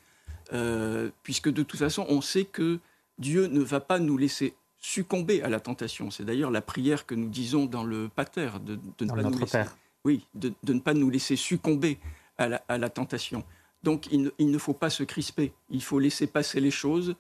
puisque 1.24 1.50
de 1.50 1.62
toute 1.62 1.78
façon, 1.78 2.06
on 2.08 2.22
sait 2.22 2.46
que 2.46 2.80
Dieu 3.18 3.48
ne 3.48 3.60
va 3.60 3.82
pas 3.82 4.00
nous 4.00 4.18
laisser 4.18 4.54
succomber 4.80 5.42
à 5.42 5.50
la 5.50 5.60
tentation. 5.60 6.10
C'est 6.10 6.24
d'ailleurs 6.24 6.52
la 6.52 6.62
prière 6.62 7.06
que 7.06 7.16
nous 7.16 7.28
disons 7.30 7.66
dans 7.66 7.84
le 7.84 8.10
Pater, 8.10 8.50
de, 8.62 8.80
ne 9.02 9.10
pas 9.10 9.24
nous 9.24 9.40
laisser, 9.40 9.64
oui, 10.06 10.26
de, 10.36 10.54
ne 10.68 10.80
pas 10.80 10.94
nous 10.94 11.10
laisser 11.10 11.36
succomber 11.36 12.00
à 12.38 12.78
la, 12.78 12.90
tentation. 12.90 13.44
Donc 13.84 14.08
il 14.12 14.32
ne, 14.40 14.58
faut 14.58 14.74
pas 14.74 14.90
se 14.90 15.04
crisper, 15.04 15.54
il 15.70 15.84
faut 15.84 16.00
laisser 16.00 16.28
passer 16.28 16.60
les 16.60 16.72
choses. 16.72 17.16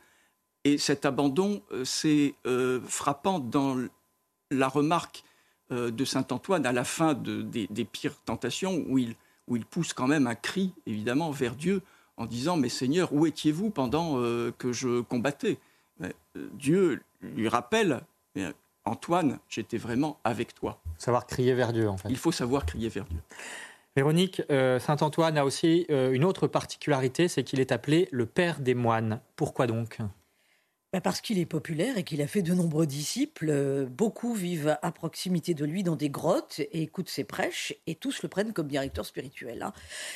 Et 0.66 0.78
cet 0.78 1.06
abandon, 1.06 1.62
euh, 1.74 1.84
c'est 1.84 2.36
euh, 2.48 2.80
frappant 2.88 3.40
dans 3.40 3.78
la 4.50 4.70
remarque 4.70 5.26
euh, 5.72 5.92
de 5.92 6.06
Saint 6.06 6.26
Antoine 6.32 6.66
à 6.66 6.72
la 6.72 6.86
fin 6.86 7.14
des, 7.14 7.68
pires 7.86 8.16
tentations, 8.24 8.82
où 8.88 8.98
il, 8.98 9.16
où 9.48 9.56
il 9.56 9.66
pousse 9.66 9.94
quand 9.94 10.08
même 10.08 10.28
un 10.28 10.36
cri, 10.36 10.74
évidemment, 10.86 11.32
vers 11.32 11.56
Dieu, 11.56 11.82
en 12.18 12.26
disant, 12.26 12.58
mais 12.58 12.70
Seigneur, 12.70 13.14
où 13.14 13.26
étiez-vous 13.26 13.70
pendant 13.70 14.16
que 14.58 14.72
je 14.72 15.02
combattais? 15.02 15.58
Dieu 16.54 17.02
lui 17.22 17.48
rappelle, 17.50 18.02
Antoine, 18.86 19.40
j'étais 19.50 19.78
vraiment 19.78 20.20
avec 20.24 20.54
toi. 20.54 20.82
Savoir 20.98 21.26
crier 21.26 21.54
vers 21.54 21.74
Dieu, 21.74 21.90
en 21.90 21.98
fait. 21.98 22.10
Il 22.10 22.18
faut 22.18 22.32
savoir 22.32 22.66
crier 22.66 22.90
vers 22.90 23.06
Dieu. 23.06 23.20
Véronique, 23.96 24.42
euh, 24.50 24.80
Saint 24.80 24.98
Antoine 25.02 25.38
a 25.38 25.46
aussi 25.46 25.86
euh, 25.92 26.12
une 26.12 26.24
autre 26.24 26.48
particularité, 26.48 27.28
c'est 27.28 27.44
qu'il 27.44 27.60
est 27.60 27.72
appelé 27.72 28.10
le 28.12 28.26
père 28.26 28.60
des 28.60 28.74
moines. 28.74 29.22
Pourquoi 29.36 29.68
donc? 29.68 30.00
Bah, 30.94 31.02
parce 31.02 31.22
qu'il 31.22 31.40
est 31.40 31.48
populaire 31.48 31.98
et 31.98 32.04
qu'il 32.04 32.22
a 32.22 32.28
fait 32.28 32.44
de 32.44 32.54
nombreux 32.54 32.86
disciples. 32.86 33.48
Euh, 33.50 33.88
beaucoup 33.88 34.36
vivent 34.36 34.78
à 34.84 34.92
proximité 34.92 35.56
de 35.56 35.66
lui 35.66 35.82
dans 35.82 35.96
des 35.96 36.12
grottes 36.12 36.60
et 36.60 36.84
écoutent 36.84 37.10
ses 37.10 37.24
prêches 37.24 37.74
et 37.88 37.96
tous 37.96 38.22
le 38.22 38.30
prennent 38.30 38.54
comme 38.54 38.68
directeur 38.68 39.04
spirituel. 39.04 39.64
Hein. 39.64 39.74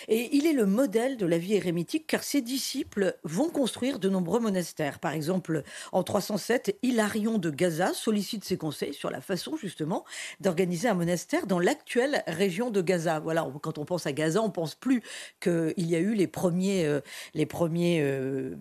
Et 0.08 0.30
il 0.34 0.46
est 0.46 0.54
le 0.54 0.68
modèle 0.68 1.18
de 1.18 1.26
la 1.26 1.40
vie 1.40 1.56
érémitique 1.56 2.06
car 2.06 2.22
ses 2.22 2.42
disciples 2.42 3.18
vont 3.24 3.50
construire 3.50 3.98
de 3.98 4.08
nombreux 4.08 4.40
monastères. 4.40 5.00
Par 5.00 5.14
exemple, 5.14 5.64
en 5.94 6.04
307, 6.04 6.78
Hilarion 6.84 7.40
de 7.40 7.50
Gaza 7.50 7.96
sollicite 7.96 8.44
ses 8.44 8.58
conseils 8.58 8.94
sur 8.94 9.10
la 9.10 9.20
façon 9.22 9.58
justement 9.58 10.06
d'organiser 10.42 10.88
un 10.88 10.94
monastère 10.94 11.48
dans 11.48 11.58
l'actuelle 11.58 12.22
région 12.28 12.70
de 12.70 12.84
Gaza. 12.84 13.20
Voilà, 13.20 13.50
quand 13.64 13.80
on 13.80 13.86
pense 13.86 14.06
à 14.06 14.12
Gaza, 14.12 14.44
on 14.44 14.52
pense 14.52 14.76
plus 14.76 15.02
qu'il 15.40 15.74
y 15.78 15.96
a 15.96 16.00
eu 16.00 16.14
les 16.14 16.28
premiers, 16.28 16.86
euh, 16.86 17.02
les 17.34 17.48
premiers 17.48 18.02
euh, 18.04 18.56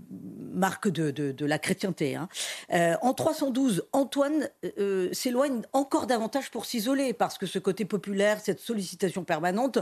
marques 0.55 0.89
de 0.89 1.45
la 1.45 1.59
chrétienté 1.59 2.06
Hein. 2.15 2.29
Euh, 2.73 2.95
en 3.03 3.15
312, 3.15 3.87
Antoine 3.93 4.49
euh, 4.79 5.09
s'éloigne 5.13 5.63
encore 5.73 6.07
davantage 6.07 6.51
pour 6.51 6.65
s'isoler, 6.65 7.13
parce 7.13 7.39
que 7.39 7.47
ce 7.47 7.59
côté 7.59 7.85
populaire, 7.85 8.41
cette 8.43 8.61
sollicitation 8.61 9.25
permanente, 9.25 9.79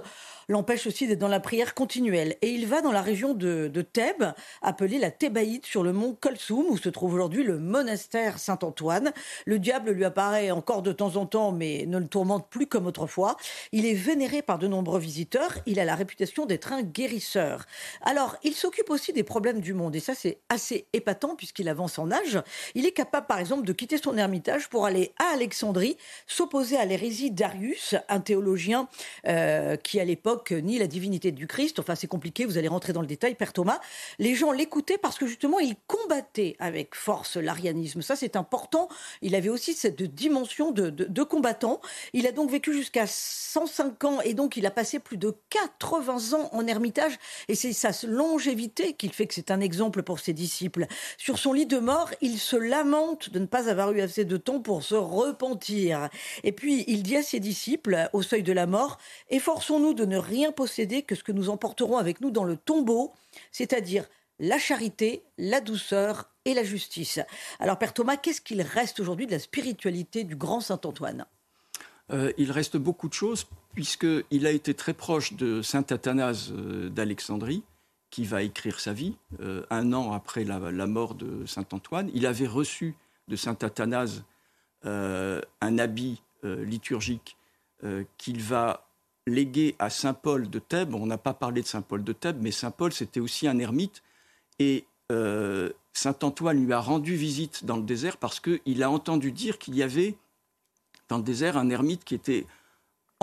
l'empêche 0.48 0.86
aussi 0.86 1.06
d'être 1.06 1.18
dans 1.18 1.28
la 1.28 1.40
prière 1.40 1.74
continuelle. 1.74 2.36
Et 2.42 2.50
il 2.50 2.66
va 2.66 2.80
dans 2.80 2.92
la 2.92 3.02
région 3.02 3.34
de, 3.34 3.70
Thèbes, 3.92 4.32
appelée 4.62 4.98
la 4.98 5.10
Thébaïde, 5.10 5.66
sur 5.66 5.82
le 5.82 5.92
mont 5.92 6.16
Kolsoum, 6.18 6.66
où 6.68 6.76
se 6.76 6.88
trouve 6.88 7.14
aujourd'hui 7.14 7.44
le 7.44 7.58
monastère 7.58 8.38
Saint-Antoine. 8.38 9.12
Le 9.44 9.58
diable 9.58 9.90
lui 9.90 10.04
apparaît 10.04 10.50
encore 10.50 10.82
de 10.82 10.92
temps 10.92 11.16
en 11.16 11.26
temps, 11.26 11.52
mais 11.52 11.84
ne 11.86 11.98
le 11.98 12.06
tourmente 12.06 12.48
plus 12.48 12.66
comme 12.66 12.86
autrefois. 12.86 13.36
Il 13.72 13.86
est 13.86 13.94
vénéré 13.94 14.42
par 14.42 14.58
de 14.58 14.66
nombreux 14.66 14.98
visiteurs. 14.98 15.58
Il 15.66 15.78
a 15.78 15.84
la 15.84 15.94
réputation 15.94 16.46
d'être 16.46 16.72
un 16.72 16.82
guérisseur. 16.82 17.66
Alors, 18.02 18.36
il 18.42 18.54
s'occupe 18.54 18.90
aussi 18.90 19.12
des 19.12 19.22
problèmes 19.22 19.60
du 19.60 19.74
monde, 19.74 19.94
et 19.96 20.00
ça 20.00 20.14
c'est 20.14 20.38
assez 20.48 20.86
épatant 20.92 21.34
puisqu'il 21.36 21.68
avance 21.68 21.98
en 21.98 22.10
il 22.74 22.86
est 22.86 22.92
capable, 22.92 23.26
par 23.26 23.38
exemple, 23.38 23.64
de 23.64 23.72
quitter 23.72 23.98
son 23.98 24.16
ermitage 24.16 24.68
pour 24.68 24.86
aller 24.86 25.12
à 25.18 25.34
Alexandrie, 25.34 25.96
s'opposer 26.26 26.76
à 26.76 26.84
l'hérésie 26.84 27.30
d'Arius, 27.30 27.94
un 28.08 28.20
théologien 28.20 28.88
euh, 29.26 29.76
qui, 29.76 30.00
à 30.00 30.04
l'époque, 30.04 30.52
nie 30.52 30.78
la 30.78 30.86
divinité 30.86 31.32
du 31.32 31.46
Christ. 31.46 31.78
Enfin, 31.78 31.94
c'est 31.94 32.06
compliqué, 32.06 32.44
vous 32.44 32.58
allez 32.58 32.68
rentrer 32.68 32.92
dans 32.92 33.00
le 33.00 33.06
détail, 33.06 33.34
Père 33.34 33.52
Thomas. 33.52 33.80
Les 34.18 34.34
gens 34.34 34.52
l'écoutaient 34.52 34.98
parce 34.98 35.18
que, 35.18 35.26
justement, 35.26 35.58
il 35.60 35.76
combattait 35.86 36.56
avec 36.58 36.94
force 36.94 37.36
l'arianisme. 37.36 38.02
Ça, 38.02 38.16
c'est 38.16 38.36
important. 38.36 38.88
Il 39.22 39.34
avait 39.34 39.48
aussi 39.48 39.74
cette 39.74 40.02
dimension 40.02 40.70
de, 40.70 40.90
de 40.90 41.22
combattant. 41.22 41.80
Il 42.12 42.26
a 42.26 42.32
donc 42.32 42.50
vécu 42.50 42.72
jusqu'à 42.72 43.06
105 43.06 44.04
ans 44.04 44.20
et 44.20 44.34
donc 44.34 44.56
il 44.56 44.66
a 44.66 44.70
passé 44.70 44.98
plus 44.98 45.16
de 45.16 45.34
80 45.50 46.38
ans 46.38 46.48
en 46.52 46.66
ermitage. 46.66 47.18
Et 47.48 47.54
c'est 47.54 47.72
sa 47.72 47.90
longévité 48.06 48.94
qui 48.94 49.08
fait 49.08 49.26
que 49.26 49.34
c'est 49.34 49.50
un 49.50 49.60
exemple 49.60 50.02
pour 50.02 50.20
ses 50.20 50.32
disciples. 50.32 50.86
Sur 51.18 51.38
son 51.38 51.52
lit 51.52 51.66
de 51.66 51.78
mort, 51.78 52.03
il 52.20 52.38
se 52.38 52.56
lamente 52.56 53.30
de 53.30 53.38
ne 53.38 53.46
pas 53.46 53.68
avoir 53.68 53.92
eu 53.92 54.00
assez 54.00 54.24
de 54.24 54.36
temps 54.36 54.60
pour 54.60 54.82
se 54.82 54.94
repentir. 54.94 56.08
Et 56.42 56.52
puis, 56.52 56.84
il 56.86 57.02
dit 57.02 57.16
à 57.16 57.22
ses 57.22 57.40
disciples, 57.40 58.08
au 58.12 58.22
seuil 58.22 58.42
de 58.42 58.52
la 58.52 58.66
mort, 58.66 58.98
Efforçons-nous 59.30 59.94
de 59.94 60.04
ne 60.04 60.18
rien 60.18 60.52
posséder 60.52 61.02
que 61.02 61.14
ce 61.14 61.24
que 61.24 61.32
nous 61.32 61.50
emporterons 61.50 61.98
avec 61.98 62.20
nous 62.20 62.30
dans 62.30 62.44
le 62.44 62.56
tombeau, 62.56 63.12
c'est-à-dire 63.52 64.04
la 64.38 64.58
charité, 64.58 65.22
la 65.38 65.60
douceur 65.60 66.30
et 66.44 66.54
la 66.54 66.64
justice. 66.64 67.20
Alors, 67.60 67.78
Père 67.78 67.94
Thomas, 67.94 68.16
qu'est-ce 68.16 68.40
qu'il 68.40 68.62
reste 68.62 69.00
aujourd'hui 69.00 69.26
de 69.26 69.32
la 69.32 69.38
spiritualité 69.38 70.24
du 70.24 70.36
grand 70.36 70.60
Saint 70.60 70.80
Antoine 70.84 71.26
euh, 72.12 72.32
Il 72.38 72.50
reste 72.52 72.76
beaucoup 72.76 73.08
de 73.08 73.14
choses, 73.14 73.46
puisqu'il 73.74 74.46
a 74.46 74.50
été 74.50 74.74
très 74.74 74.94
proche 74.94 75.34
de 75.34 75.62
Saint 75.62 75.86
Athanase 75.90 76.52
euh, 76.52 76.88
d'Alexandrie 76.88 77.62
qui 78.14 78.22
va 78.22 78.44
écrire 78.44 78.78
sa 78.78 78.92
vie, 78.92 79.16
euh, 79.40 79.66
un 79.70 79.92
an 79.92 80.12
après 80.12 80.44
la, 80.44 80.86
mort 80.86 81.16
de 81.16 81.44
saint 81.46 81.66
Antoine. 81.72 82.12
Il 82.14 82.26
avait 82.26 82.46
reçu 82.46 82.94
de 83.26 83.34
saint 83.34 83.58
Athanase 83.60 84.22
euh, 84.86 85.40
un 85.60 85.78
habit 85.78 86.22
euh, 86.44 86.64
liturgique 86.64 87.36
qu'il 88.16 88.40
va 88.40 88.86
léguer 89.26 89.74
à 89.80 89.90
saint 89.90 90.14
Paul 90.14 90.48
de 90.48 90.60
Thèbes. 90.60 90.94
On 90.94 91.06
n'a 91.06 91.18
pas 91.18 91.34
parlé 91.34 91.60
de 91.60 91.66
saint 91.66 91.82
Paul 91.82 92.04
de 92.04 92.12
Thèbes, 92.12 92.38
mais 92.40 92.52
saint 92.52 92.70
Paul, 92.70 92.92
c'était 92.92 93.18
aussi 93.18 93.48
un 93.48 93.58
ermite. 93.58 94.04
Et 94.60 94.86
saint 95.10 96.16
Antoine 96.22 96.64
lui 96.64 96.72
a 96.72 96.78
rendu 96.78 97.16
visite 97.16 97.64
dans 97.64 97.76
le 97.76 97.82
désert 97.82 98.16
parce 98.16 98.38
qu'il 98.38 98.82
a 98.84 98.90
entendu 98.90 99.32
dire 99.32 99.58
qu'il 99.58 99.74
y 99.74 99.82
avait 99.82 100.16
dans 101.08 101.18
le 101.18 101.24
désert 101.24 101.56
un 101.56 101.68
ermite 101.68 102.04
qui 102.04 102.14
était 102.14 102.46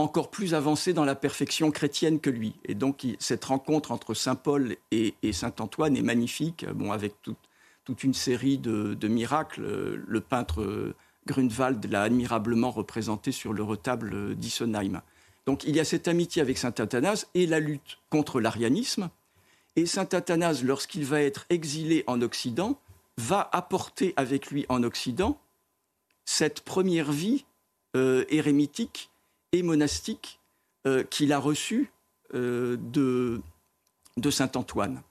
encore 0.02 0.30
plus 0.30 0.54
avancé 0.54 0.94
dans 0.94 1.06
la 1.06 1.16
perfection 1.16 1.72
chrétienne 1.72 2.20
que 2.20 2.30
lui. 2.30 2.54
Et 2.66 2.76
donc 2.76 3.06
cette 3.20 3.46
rencontre 3.46 3.92
entre 3.92 4.14
Saint 4.14 4.36
Paul 4.36 4.76
et, 4.92 5.14
Saint 5.32 5.54
Antoine 5.60 5.96
est 5.98 6.02
magnifique, 6.02 6.66
bon, 6.74 6.92
avec 6.92 7.16
toute 7.22 8.04
une 8.04 8.14
série 8.14 8.58
de, 8.58 9.08
miracles. 9.08 9.64
Le 9.64 10.22
peintre 10.22 10.94
Grunewald 11.28 11.86
l'a 11.92 12.04
admirablement 12.04 12.72
représenté 12.72 13.32
sur 13.32 13.54
le 13.54 13.64
retable 13.64 14.36
d'Issenheim. 14.36 15.02
Donc 15.46 15.64
il 15.64 15.76
y 15.76 15.80
a 15.80 15.86
cette 15.86 16.08
amitié 16.08 16.42
avec 16.42 16.58
Saint 16.58 16.74
Athanase 16.78 17.28
et 17.34 17.46
la 17.46 17.60
lutte 17.60 17.98
contre 18.10 18.40
l'arianisme. 18.40 19.10
Et 19.76 19.86
Saint 19.86 20.10
Athanase, 20.12 20.64
lorsqu'il 20.64 21.06
va 21.06 21.22
être 21.22 21.46
exilé 21.50 22.04
en 22.08 22.22
Occident, 22.22 22.80
va 23.18 23.50
apporter 23.52 24.14
avec 24.18 24.52
lui 24.52 24.66
en 24.70 24.84
Occident 24.84 25.40
cette 26.26 26.62
première 26.62 27.12
vie 27.12 27.46
euh, 27.96 28.26
monastique 29.62 30.40
euh, 30.88 31.04
qu'il 31.04 31.34
a 31.34 31.40
reçu 31.40 31.92
euh, 32.34 32.78
de, 32.80 33.42
de 34.18 34.32
Saint 34.32 34.52
Antoine. 34.56 35.02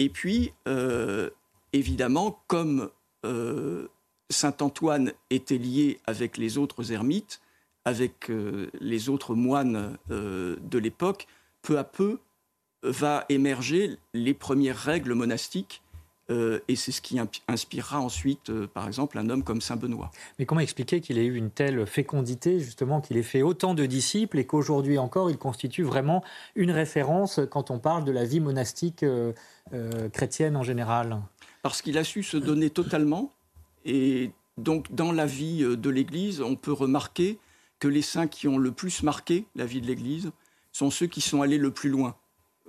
Et 0.00 0.08
puis, 0.08 0.52
euh, 0.66 1.30
évidemment, 1.72 2.42
comme 2.48 2.90
Saint 4.30 4.56
Antoine 4.60 5.12
était 5.30 5.58
lié 5.58 6.00
avec 6.06 6.38
les 6.38 6.58
autres 6.58 6.90
ermites, 6.90 7.40
avec 7.84 8.32
les 8.80 9.08
autres 9.08 9.36
moines 9.36 9.96
de 10.08 10.78
l'époque, 10.78 11.28
peu 11.62 11.78
à 11.78 11.84
peu 11.84 12.18
va 12.82 13.24
émerger 13.28 13.96
les 14.12 14.34
premières 14.34 14.76
règles 14.76 15.14
monastiques 15.14 15.82
euh, 16.32 16.60
et 16.68 16.76
c'est 16.76 16.92
ce 16.92 17.02
qui 17.02 17.18
inspirera 17.48 18.00
ensuite, 18.00 18.50
euh, 18.50 18.66
par 18.66 18.86
exemple, 18.86 19.18
un 19.18 19.28
homme 19.28 19.44
comme 19.44 19.60
Saint 19.60 19.76
Benoît. 19.76 20.10
Mais 20.38 20.46
comment 20.46 20.60
expliquer 20.60 21.00
qu'il 21.00 21.18
ait 21.18 21.26
eu 21.26 21.36
une 21.36 21.50
telle 21.50 21.86
fécondité, 21.86 22.58
justement, 22.58 23.00
qu'il 23.00 23.16
ait 23.16 23.22
fait 23.22 23.42
autant 23.42 23.74
de 23.74 23.84
disciples 23.84 24.38
et 24.38 24.46
qu'aujourd'hui 24.46 24.98
encore, 24.98 25.30
il 25.30 25.36
constitue 25.36 25.82
vraiment 25.82 26.24
une 26.54 26.70
référence 26.70 27.40
quand 27.50 27.70
on 27.70 27.78
parle 27.78 28.04
de 28.04 28.12
la 28.12 28.24
vie 28.24 28.40
monastique 28.40 29.02
euh, 29.02 29.32
chrétienne 30.12 30.56
en 30.56 30.62
général? 30.62 31.20
Parce 31.62 31.82
qu'il 31.82 31.98
a 31.98 32.04
su 32.04 32.22
se 32.22 32.36
donner 32.36 32.70
totalement. 32.70 33.32
Et 33.84 34.30
donc, 34.56 34.92
dans 34.94 35.12
la 35.12 35.26
vie 35.26 35.62
de 35.62 35.90
l'Église, 35.90 36.40
on 36.40 36.56
peut 36.56 36.72
remarquer 36.72 37.38
que 37.78 37.88
les 37.88 38.02
saints 38.02 38.28
qui 38.28 38.48
ont 38.48 38.58
le 38.58 38.72
plus 38.72 39.02
marqué 39.02 39.44
la 39.54 39.66
vie 39.66 39.80
de 39.80 39.86
l'Église, 39.86 40.30
sont 40.72 40.90
ceux 40.90 41.06
qui 41.06 41.20
sont 41.20 41.42
allés 41.42 41.58
le 41.58 41.70
plus 41.70 41.90
loin. 41.90 42.16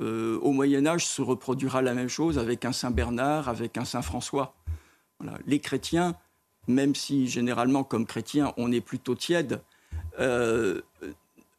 Euh, 0.01 0.39
au 0.41 0.51
Moyen 0.51 0.85
Âge 0.87 1.05
se 1.05 1.21
reproduira 1.21 1.81
la 1.81 1.93
même 1.93 2.09
chose 2.09 2.39
avec 2.39 2.65
un 2.65 2.71
Saint 2.71 2.91
Bernard, 2.91 3.47
avec 3.49 3.77
un 3.77 3.85
Saint 3.85 4.01
François. 4.01 4.55
Les 5.45 5.59
chrétiens, 5.59 6.15
même 6.67 6.95
si 6.95 7.27
généralement 7.27 7.83
comme 7.83 8.05
chrétiens 8.05 8.53
on 8.57 8.71
est 8.71 8.81
plutôt 8.81 9.15
tiède, 9.15 9.61
euh, 10.19 10.81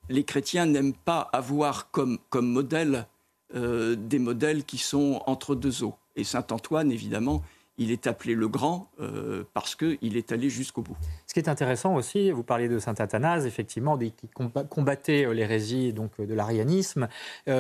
les 0.09 0.25
chrétiens 0.25 0.67
n'aiment 0.67 0.95
pas 0.95 1.31
avoir 1.33 1.91
comme, 1.91 2.19
modèle 2.35 3.07
euh, 3.55 3.97
des 3.97 4.19
modèles 4.19 4.64
qui 4.64 4.79
sont 4.79 5.23
entre 5.26 5.55
deux 5.55 5.83
eaux. 5.83 5.95
Et 6.17 6.25
Saint 6.25 6.47
Antoine, 6.50 6.93
évidemment, 6.93 7.43
il 7.78 7.90
est 7.90 8.07
appelé 8.07 8.35
le 8.35 8.49
grand 8.49 8.90
euh, 9.00 9.45
parce 9.52 9.75
qu'il 9.75 10.16
est 10.16 10.33
allé 10.33 10.49
jusqu'au 10.49 10.83
bout. 10.83 10.97
Ce 11.26 11.35
qui 11.35 11.40
est 11.40 11.49
intéressant 11.49 11.95
aussi, 11.95 12.31
vous 12.31 12.45
parlez 12.45 12.69
de 12.69 12.78
saint 12.78 12.95
Athanase, 12.99 13.47
effectivement, 13.47 13.99
qui 13.99 14.28
combattait 14.69 15.26
euh, 15.26 15.33
l'hérésie 15.33 15.93
donc 15.93 16.12
euh, 16.21 16.26
de 16.26 16.35
l'arianisme, 16.35 17.09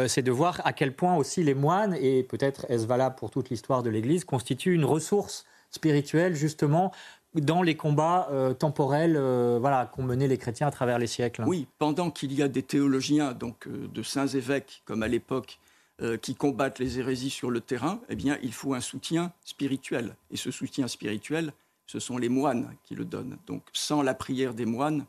c'est 0.06 0.22
de 0.22 0.30
voir 0.30 0.60
à 0.64 0.72
quel 0.72 0.94
point 0.94 1.16
aussi 1.16 1.42
les 1.42 1.54
moines, 1.54 1.94
et 2.00 2.22
peut-être 2.22 2.66
est-ce 2.68 2.86
valable 2.86 3.16
pour 3.16 3.30
toute 3.30 3.50
l'histoire 3.50 3.82
de 3.82 3.90
l'Église, 3.90 4.24
constituent 4.24 4.74
une 4.74 4.84
ressource 4.84 5.44
spirituelle 5.70 6.34
justement 6.34 6.92
dans 7.34 7.62
les 7.62 7.76
combats 7.76 8.28
temporels 8.58 9.18
voilà, 9.58 9.86
qu'ont 9.86 10.02
menés 10.02 10.28
les 10.28 10.38
chrétiens 10.38 10.68
à 10.68 10.70
travers 10.70 10.98
les 10.98 11.06
siècles. 11.06 11.44
Oui, 11.46 11.66
pendant 11.78 12.10
qu'il 12.10 12.32
y 12.32 12.42
a 12.42 12.48
des 12.48 12.62
théologiens, 12.62 13.32
donc 13.32 13.68
de 13.68 14.02
saints 14.02 14.28
évêques, 14.28 14.82
comme 14.84 15.02
à 15.02 15.08
l'époque, 15.08 15.58
euh, 16.02 16.16
qui 16.16 16.34
combattent 16.34 16.80
les 16.80 16.98
hérésies 16.98 17.30
sur 17.30 17.52
le 17.52 17.60
terrain, 17.60 18.00
eh 18.08 18.16
bien, 18.16 18.36
il 18.42 18.52
faut 18.52 18.74
un 18.74 18.80
soutien 18.80 19.30
spirituel. 19.44 20.16
Et 20.32 20.36
ce 20.36 20.50
soutien 20.50 20.88
spirituel, 20.88 21.52
ce 21.86 22.00
sont 22.00 22.18
les 22.18 22.28
moines 22.28 22.74
qui 22.82 22.96
le 22.96 23.04
donnent. 23.04 23.38
Donc, 23.46 23.62
sans 23.72 24.02
la 24.02 24.12
prière 24.12 24.54
des 24.54 24.66
moines, 24.66 25.06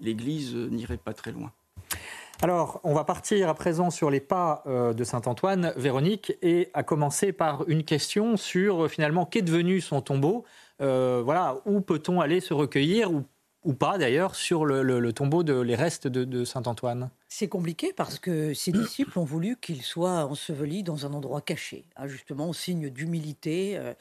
l'Église 0.00 0.54
n'irait 0.54 0.98
pas 0.98 1.14
très 1.14 1.32
loin. 1.32 1.50
Alors, 2.42 2.78
on 2.84 2.92
va 2.92 3.04
partir 3.04 3.48
à 3.48 3.54
présent 3.54 3.88
sur 3.88 4.10
les 4.10 4.20
pas 4.20 4.62
euh, 4.66 4.92
de 4.92 5.02
Saint 5.02 5.22
Antoine, 5.24 5.72
Véronique, 5.76 6.34
et 6.42 6.68
à 6.74 6.82
commencer 6.82 7.32
par 7.32 7.66
une 7.66 7.82
question 7.82 8.36
sur 8.36 8.84
euh, 8.84 8.88
finalement 8.88 9.24
qu'est 9.24 9.40
devenu 9.40 9.80
son 9.80 10.02
tombeau. 10.02 10.44
voilà, 10.78 11.56
où 11.64 11.80
peut-on 11.80 12.20
aller 12.20 12.40
se 12.40 12.52
recueillir 12.52 13.10
ou, 13.10 13.72
pas 13.72 13.96
d'ailleurs 13.96 14.34
sur 14.34 14.66
le, 14.66 15.12
tombeau 15.14 15.42
de 15.42 15.58
les 15.58 15.74
restes 15.74 16.06
de 16.06 16.44
Saint 16.44 16.64
Antoine 16.66 17.08
c'est 17.30 17.48
compliqué 17.48 17.92
parce 17.94 18.18
que 18.18 18.54
ses 18.54 18.72
disciples 18.72 19.18
ont 19.18 19.24
voulu 19.24 19.56
qu'il 19.60 19.82
soit 19.82 20.24
enseveli 20.24 20.82
dans 20.82 21.04
un 21.04 21.12
endroit 21.12 21.42
caché, 21.42 21.84
hein, 21.96 22.06
justement 22.06 22.48
au 22.48 22.54
signe 22.54 22.88
d'humilité. 22.88 23.76
Euh, 23.76 23.92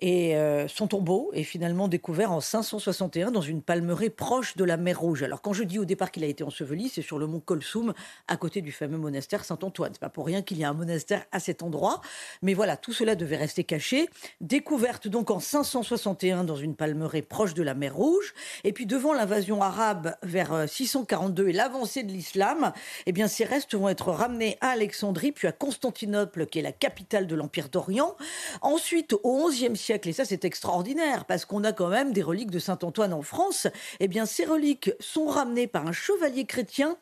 et 0.00 0.36
euh, 0.36 0.66
son 0.68 0.86
tombeau 0.86 1.30
est 1.34 1.42
finalement 1.42 1.86
découvert 1.86 2.32
en 2.32 2.40
561 2.40 3.30
dans 3.30 3.42
une 3.42 3.60
palmeraie 3.60 4.08
proche 4.08 4.56
de 4.56 4.64
la 4.64 4.78
mer 4.78 4.98
Rouge. 4.98 5.22
Alors 5.22 5.42
quand 5.42 5.52
je 5.52 5.64
dis 5.64 5.78
au 5.78 5.84
départ 5.84 6.10
qu'il 6.10 6.24
a 6.24 6.26
été 6.26 6.44
enseveli, 6.44 6.88
c'est 6.88 7.02
sur 7.02 7.18
le 7.18 7.26
mont 7.26 7.40
Colsoum, 7.40 7.92
à 8.26 8.36
côté 8.38 8.62
du 8.62 8.72
fameux 8.72 8.96
monastère 8.96 9.44
Saint-Antoine. 9.44 9.90
C'est 9.92 10.00
pas 10.00 10.08
pour 10.08 10.24
rien 10.24 10.40
qu'il 10.40 10.56
y 10.56 10.64
a 10.64 10.70
un 10.70 10.74
monastère 10.74 11.26
à 11.30 11.40
cet 11.40 11.62
endroit. 11.62 12.00
Mais 12.40 12.54
voilà, 12.54 12.78
tout 12.78 12.94
cela 12.94 13.16
devait 13.16 13.36
rester 13.36 13.64
caché. 13.64 14.08
Découverte 14.40 15.08
donc 15.08 15.30
en 15.30 15.40
561 15.40 16.44
dans 16.44 16.56
une 16.56 16.74
palmeraie 16.74 17.22
proche 17.22 17.52
de 17.52 17.62
la 17.62 17.74
mer 17.74 17.94
Rouge. 17.94 18.32
Et 18.64 18.72
puis 18.72 18.86
devant 18.86 19.12
l'invasion 19.12 19.60
arabe 19.60 20.16
vers 20.22 20.66
642 20.66 21.42
euh, 21.42 21.48
et 21.48 21.52
l'avancée 21.52 22.02
de 22.02 22.12
l'islam, 22.12 22.61
eh 23.06 23.12
bien, 23.12 23.28
ces 23.28 23.44
restes 23.44 23.74
vont 23.74 23.88
être 23.88 24.10
ramenés 24.10 24.58
à 24.60 24.70
Alexandrie, 24.70 25.32
puis 25.32 25.48
à 25.48 25.52
Constantinople, 25.52 26.46
qui 26.46 26.58
est 26.58 26.62
la 26.62 26.72
capitale 26.72 27.26
de 27.26 27.34
l'Empire 27.34 27.68
d'Orient. 27.68 28.16
Ensuite, 28.60 29.14
au 29.22 29.48
XIe 29.48 29.76
siècle, 29.76 30.08
et 30.08 30.12
ça 30.12 30.24
c'est 30.24 30.44
extraordinaire, 30.44 31.24
parce 31.24 31.44
qu'on 31.44 31.64
a 31.64 31.72
quand 31.72 31.88
même 31.88 32.12
des 32.12 32.22
reliques 32.22 32.50
de 32.50 32.58
Saint-Antoine 32.58 33.12
en 33.12 33.22
France, 33.22 33.66
eh 34.00 34.08
bien, 34.08 34.26
ces 34.26 34.44
reliques 34.44 34.92
sont 35.00 35.26
ramenées 35.26 35.66
par 35.66 35.86
un 35.86 35.92
chevalier 35.92 36.44
chrétien 36.44 36.96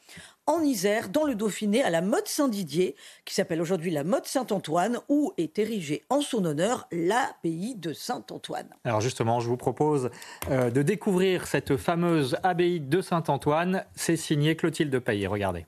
en 0.46 0.62
Isère, 0.62 1.08
dans 1.08 1.24
le 1.24 1.34
Dauphiné, 1.34 1.82
à 1.82 1.90
la 1.90 2.02
motte 2.02 2.28
Saint-Didier, 2.28 2.96
qui 3.24 3.34
s'appelle 3.34 3.60
aujourd'hui 3.60 3.90
la 3.90 4.04
motte 4.04 4.26
Saint-Antoine, 4.26 4.98
où 5.08 5.32
est 5.36 5.58
érigée 5.58 6.02
en 6.08 6.20
son 6.20 6.44
honneur 6.44 6.88
l'abbaye 6.92 7.74
de 7.76 7.92
Saint-Antoine. 7.92 8.68
Alors 8.84 9.00
justement, 9.00 9.40
je 9.40 9.48
vous 9.48 9.56
propose 9.56 10.10
euh, 10.50 10.70
de 10.70 10.82
découvrir 10.82 11.46
cette 11.46 11.76
fameuse 11.76 12.36
abbaye 12.42 12.80
de 12.80 13.00
Saint-Antoine. 13.00 13.84
C'est 13.94 14.16
signé 14.16 14.56
Clotilde 14.56 14.98
Paillet. 14.98 15.26
Regardez. 15.26 15.66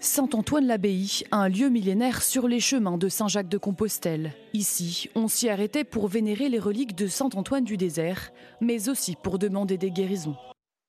Saint-Antoine-l'Abbaye, 0.00 1.24
un 1.32 1.48
lieu 1.48 1.68
millénaire 1.68 2.22
sur 2.22 2.48
les 2.48 2.60
chemins 2.60 2.98
de 2.98 3.08
Saint-Jacques 3.08 3.48
de 3.48 3.58
Compostelle. 3.58 4.32
Ici, 4.54 5.10
on 5.14 5.28
s'y 5.28 5.48
arrêtait 5.48 5.84
pour 5.84 6.08
vénérer 6.08 6.48
les 6.48 6.58
reliques 6.58 6.94
de 6.94 7.08
Saint-Antoine 7.08 7.64
du 7.64 7.76
désert, 7.76 8.30
mais 8.60 8.88
aussi 8.88 9.16
pour 9.16 9.38
demander 9.38 9.76
des 9.76 9.90
guérisons. 9.90 10.36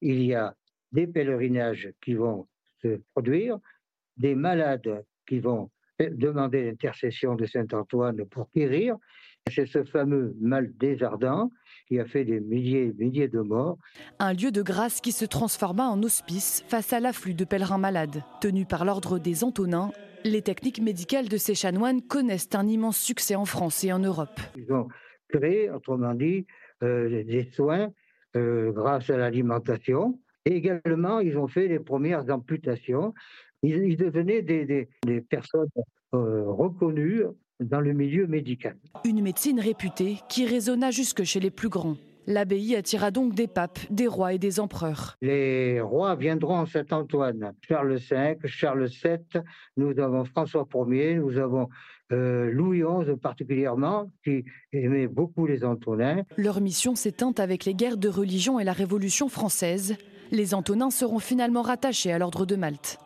Il 0.02 0.24
y 0.24 0.34
a 0.34 0.54
des 0.92 1.08
pèlerinages 1.08 1.92
qui 2.02 2.14
vont 2.14 2.48
se 2.82 3.00
produire, 3.14 3.58
des 4.18 4.36
malades 4.36 5.04
qui 5.28 5.40
vont 5.40 5.70
demander 6.00 6.64
l'intercession 6.64 7.36
de 7.36 7.46
Saint 7.46 7.68
Antoine 7.74 8.26
pour 8.26 8.50
guérir. 8.56 8.96
C'est 9.52 9.66
ce 9.66 9.84
fameux 9.84 10.36
mal 10.40 10.72
des 10.78 11.02
ardents 11.04 11.52
qui 11.88 12.00
a 12.00 12.06
fait 12.06 12.24
des 12.24 12.40
milliers 12.40 12.86
et 12.86 12.94
milliers 12.94 13.28
de 13.28 13.40
morts. 13.40 13.78
Un 14.20 14.34
lieu 14.34 14.52
de 14.52 14.62
grâce 14.62 15.02
qui 15.02 15.12
se 15.12 15.26
transforma 15.26 15.88
en 15.88 16.02
hospice 16.04 16.64
face 16.68 16.94
à 16.94 17.00
l'afflux 17.00 17.34
de 17.34 17.46
pèlerins 17.46 17.78
malades. 17.78 18.24
Tenus 18.42 18.68
par 18.68 18.86
l'ordre 18.86 19.18
des 19.18 19.44
Antonins, 19.44 19.92
les 20.24 20.42
techniques 20.42 20.82
médicales 20.82 21.30
de 21.30 21.38
ces 21.38 21.56
chanoines 21.56 22.02
connaissent 22.02 22.50
un 22.54 22.68
immense 22.68 22.98
succès 22.98 23.36
en 23.36 23.46
France 23.46 23.84
et 23.84 23.92
en 23.92 24.00
Europe. 24.00 24.40
Ils 24.56 24.72
ont 24.72 24.88
créé, 25.30 25.70
autrement 25.70 26.14
dit, 26.14 26.46
euh, 26.84 27.24
des 27.24 27.50
soins 27.54 27.90
euh, 28.36 28.72
grâce 28.72 29.10
à 29.10 29.18
l'alimentation, 29.18 30.20
et 30.46 30.56
également, 30.56 31.20
ils 31.20 31.38
ont 31.38 31.48
fait 31.48 31.68
les 31.68 31.80
premières 31.80 32.30
amputations. 32.30 33.14
Ils, 33.62 33.98
devenaient 33.98 34.42
des, 34.42 34.88
personnes 35.30 35.68
euh, 36.14 36.44
reconnues 36.48 37.24
dans 37.60 37.82
le 37.82 37.94
milieu 37.94 38.26
médical. 38.26 38.78
Une 39.04 39.22
médecine 39.22 39.60
réputée 39.60 40.18
qui 40.30 40.46
résonna 40.46 40.92
jusque 40.92 41.24
chez 41.24 41.40
les 41.40 41.52
plus 41.52 41.70
grands. 41.70 41.98
L'abbaye 42.26 42.76
attira 42.76 43.12
donc 43.12 43.34
des 43.34 43.48
papes, 43.48 43.80
des 43.90 44.08
rois 44.08 44.34
et 44.34 44.38
des 44.38 44.60
empereurs. 44.60 45.18
Les 45.22 45.82
rois 45.82 46.16
viendront 46.16 46.58
en 46.58 46.66
Saint-Antoine. 46.68 47.54
Charles 47.68 47.96
V, 47.96 48.38
Charles 48.46 48.88
VII, 48.88 49.42
nous 49.78 50.00
avons 50.00 50.26
François 50.26 50.68
Ier, 50.90 51.16
nous 51.16 51.38
avons 51.38 51.70
euh, 52.12 52.52
Louis 52.52 52.84
XI 52.84 53.16
particulièrement, 53.18 54.12
qui 54.24 54.46
aimait 54.72 55.08
beaucoup 55.08 55.48
les 55.48 55.66
Antonins. 55.66 56.24
Leur 56.38 56.62
mission 56.62 56.94
s'éteint 56.94 57.34
avec 57.38 57.66
les 57.66 57.74
guerres 57.74 57.98
de 57.98 58.10
religion 58.10 58.60
et 58.60 58.64
la 58.64 58.74
Révolution 58.74 59.28
française. 59.28 59.98
Les 60.32 60.54
Antonins 60.54 60.92
seront 60.92 61.20
finalement 61.20 61.64
rattachés 61.64 62.12
à 62.14 62.20
l'ordre 62.20 62.46
de 62.46 62.56
Malte. 62.56 63.00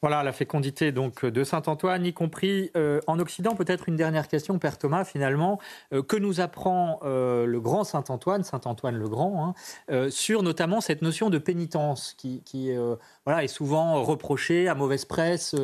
Voilà 0.00 0.22
la 0.22 0.30
fécondité 0.30 0.92
donc 0.92 1.26
de 1.26 1.42
Saint 1.42 1.62
Antoine, 1.66 2.06
y 2.06 2.12
compris 2.12 2.70
euh, 2.76 3.00
en 3.08 3.18
Occident. 3.18 3.56
Peut-être 3.56 3.88
une 3.88 3.96
dernière 3.96 4.28
question, 4.28 4.56
Père 4.60 4.78
Thomas, 4.78 5.04
finalement, 5.04 5.58
euh, 5.92 6.04
que 6.04 6.16
nous 6.16 6.38
apprend 6.38 7.00
euh, 7.02 7.46
le 7.46 7.60
grand 7.60 7.82
Saint 7.82 8.04
Antoine, 8.08 8.44
Saint 8.44 8.60
Antoine 8.64 8.94
le 8.94 9.08
Grand, 9.08 9.56
hein, 9.88 10.08
sur 10.10 10.44
notamment 10.44 10.80
cette 10.80 11.02
notion 11.02 11.30
de 11.30 11.38
pénitence 11.38 12.14
qui, 12.16 12.42
voilà 13.24 13.42
est 13.42 13.48
souvent 13.48 14.04
reprochée 14.04 14.68
à 14.68 14.76
mauvaise 14.76 15.04
presse, 15.04 15.54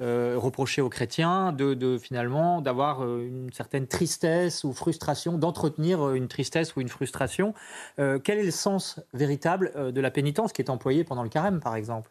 reprochée 0.00 0.82
aux 0.82 0.88
chrétiens 0.88 1.52
de, 1.52 1.74
de 1.74 1.96
finalement 1.98 2.60
d'avoir 2.60 3.04
une 3.04 3.52
certaine 3.52 3.86
tristesse 3.86 4.64
ou 4.64 4.72
frustration, 4.72 5.38
d'entretenir 5.38 6.12
une 6.12 6.26
tristesse 6.26 6.74
ou 6.74 6.80
une 6.80 6.88
frustration. 6.88 7.54
quel 7.96 8.38
est 8.38 8.44
le 8.44 8.50
sens 8.50 9.00
véritable 9.12 9.92
de 9.92 10.00
la 10.00 10.10
pénitence 10.10 10.52
qui 10.52 10.62
est 10.62 10.70
employée 10.70 11.04
pendant 11.04 11.22
le 11.22 11.28
carême, 11.28 11.60
par 11.60 11.76
exemple? 11.76 12.10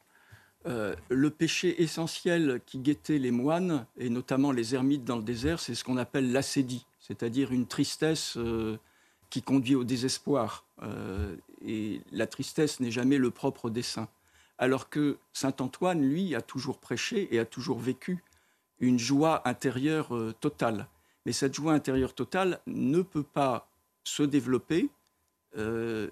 Euh, 0.65 0.95
le 1.09 1.29
péché 1.29 1.81
essentiel 1.81 2.61
qui 2.65 2.79
guettait 2.79 3.17
les 3.17 3.31
moines, 3.31 3.85
et 3.97 4.09
notamment 4.09 4.51
les 4.51 4.75
ermites 4.75 5.03
dans 5.03 5.17
le 5.17 5.23
désert, 5.23 5.59
c'est 5.59 5.75
ce 5.75 5.83
qu'on 5.83 5.97
appelle 5.97 6.31
l'acédie, 6.31 6.85
c'est-à-dire 6.99 7.51
une 7.51 7.67
tristesse 7.67 8.37
euh, 8.37 8.77
qui 9.29 9.41
conduit 9.41 9.75
au 9.75 9.83
désespoir. 9.83 10.65
Euh, 10.81 11.35
et 11.65 12.01
la 12.11 12.27
tristesse 12.27 12.79
n'est 12.79 12.91
jamais 12.91 13.17
le 13.17 13.29
propre 13.29 13.69
des 13.69 13.81
saints. 13.81 14.07
Alors 14.57 14.89
que 14.89 15.17
Saint 15.33 15.55
Antoine, 15.59 16.01
lui, 16.01 16.33
a 16.33 16.41
toujours 16.41 16.79
prêché 16.79 17.33
et 17.35 17.39
a 17.39 17.45
toujours 17.45 17.79
vécu 17.79 18.23
une 18.79 18.99
joie 18.99 19.47
intérieure 19.47 20.13
totale. 20.39 20.87
Mais 21.25 21.31
cette 21.31 21.53
joie 21.53 21.73
intérieure 21.73 22.13
totale 22.13 22.59
ne 22.67 23.01
peut 23.01 23.23
pas 23.23 23.69
se 24.03 24.23
développer 24.23 24.89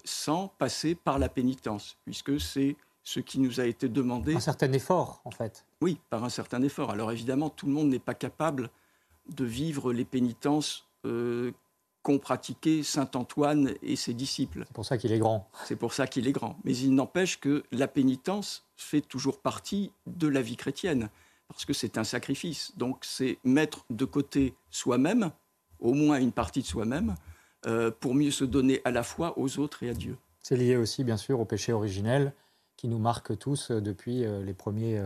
sans 0.04 0.48
passer 0.48 0.96
par 0.96 1.20
la 1.20 1.30
pénitence, 1.30 1.98
puisque 2.04 2.40
c'est 2.40 2.76
ce 3.04 3.20
qui 3.20 3.40
nous 3.40 3.60
a 3.60 3.66
été 3.66 3.90
demandé. 3.90 4.36
Un 4.36 4.40
certain 4.40 4.72
effort, 4.74 5.22
en 5.26 5.32
fait. 5.32 5.66
Oui, 5.82 6.00
par 6.10 6.24
un 6.24 6.30
certain 6.30 6.62
effort. 6.62 6.92
Alors 6.92 7.12
évidemment, 7.12 7.50
tout 7.50 7.66
le 7.66 7.72
monde 7.72 7.90
n'est 7.90 8.00
pas 8.00 8.14
capable 8.14 8.70
de 9.30 9.46
vivre 9.46 9.94
les 9.94 10.06
pénitences 10.06 10.88
euh, 11.06 11.52
qu'ont 12.04 12.20
pratiquées 12.20 12.84
Saint 12.84 13.10
Antoine 13.16 13.74
et 13.82 13.96
ses 13.96 14.14
disciples. 14.14 14.64
C'est 14.68 14.74
pour 14.74 14.86
ça 14.86 14.98
qu'il 14.98 15.12
est 15.12 15.20
grand. 15.20 15.50
C'est 15.66 15.76
pour 15.76 15.94
ça 15.94 16.08
qu'il 16.08 16.28
est 16.28 16.32
grand. 16.32 16.58
Mais 16.64 16.76
il 16.76 16.94
n'empêche 16.94 17.40
que 17.40 17.64
la 17.72 17.88
pénitence 17.88 18.66
fait 18.76 19.02
toujours 19.02 19.40
partie 19.40 19.92
de 20.08 20.28
la 20.28 20.42
vie 20.42 20.58
chrétienne, 20.58 21.10
parce 21.48 21.66
que 21.66 21.74
c'est 21.74 21.98
un 21.98 22.04
sacrifice. 22.04 22.74
Donc 22.78 23.00
c'est 23.02 23.38
mettre 23.44 23.86
de 23.90 24.06
côté 24.06 24.56
soi-même, 24.70 25.32
au 25.80 25.94
moins 25.94 26.20
une 26.20 26.32
partie 26.32 26.62
de 26.62 26.68
soi-même, 26.68 27.16
euh, 27.68 27.92
pour 27.92 28.16
mieux 28.16 28.32
se 28.32 28.44
donner 28.44 28.82
à 28.86 28.92
la 28.92 29.04
fois 29.04 29.38
aux 29.38 29.60
autres 29.60 29.84
et 29.84 29.90
à 29.90 29.94
Dieu. 29.94 30.18
C'est 30.40 30.58
lié 30.58 30.76
aussi, 30.76 31.04
bien 31.04 31.18
sûr, 31.18 31.40
au 31.40 31.46
péché 31.46 31.72
originel 31.72 32.34
qui 32.82 32.88
nous 32.88 32.98
marque 32.98 33.38
tous 33.38 33.70
depuis 33.70 34.26
les 34.26 34.54
premiers, 34.56 35.00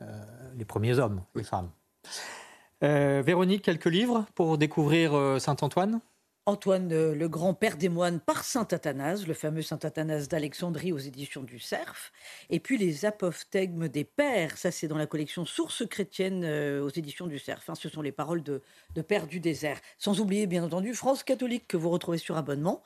les 0.00 0.64
premiers 0.64 0.98
hommes, 0.98 1.22
les 1.34 1.44
femmes. 1.44 1.70
Véronique, 2.80 3.60
quelques 3.60 3.84
livres 3.84 4.24
pour 4.34 4.56
découvrir 4.56 5.38
Saint-Antoine 5.38 6.00
Antoine? 6.46 6.88
Le 6.88 7.28
grand-père 7.28 7.76
des 7.76 7.90
moines 7.90 8.18
par 8.18 8.44
saint 8.44 8.66
Athanase, 8.70 9.26
le 9.26 9.34
fameux 9.34 9.60
saint 9.60 9.78
Athanase 9.82 10.28
d'Alexandrie 10.28 10.90
aux 10.90 10.98
éditions 10.98 11.42
du 11.42 11.58
Cerf, 11.58 12.12
et 12.48 12.60
puis 12.60 12.78
les 12.78 13.04
apophthegmes 13.04 13.88
des 13.88 14.04
pères, 14.04 14.56
ça 14.56 14.70
c'est 14.70 14.88
dans 14.88 14.96
la 14.96 15.06
collection 15.06 15.44
Sources 15.44 15.84
chrétiennes 15.86 16.44
euh, 16.44 16.82
aux 16.82 16.88
éditions 16.88 17.26
du 17.26 17.38
Cerf, 17.38 17.62
ce 17.74 17.90
sont 17.90 18.00
les 18.00 18.12
paroles 18.12 18.42
de, 18.42 18.62
de 18.94 19.02
Père 19.02 19.26
du 19.26 19.38
désert. 19.38 19.78
Sans 19.98 20.18
oublier 20.18 20.46
bien 20.46 20.64
entendu 20.64 20.94
France 20.94 21.24
catholique 21.24 21.68
que 21.68 21.76
vous 21.76 21.90
retrouvez 21.90 22.16
sur 22.16 22.38
abonnement 22.38 22.82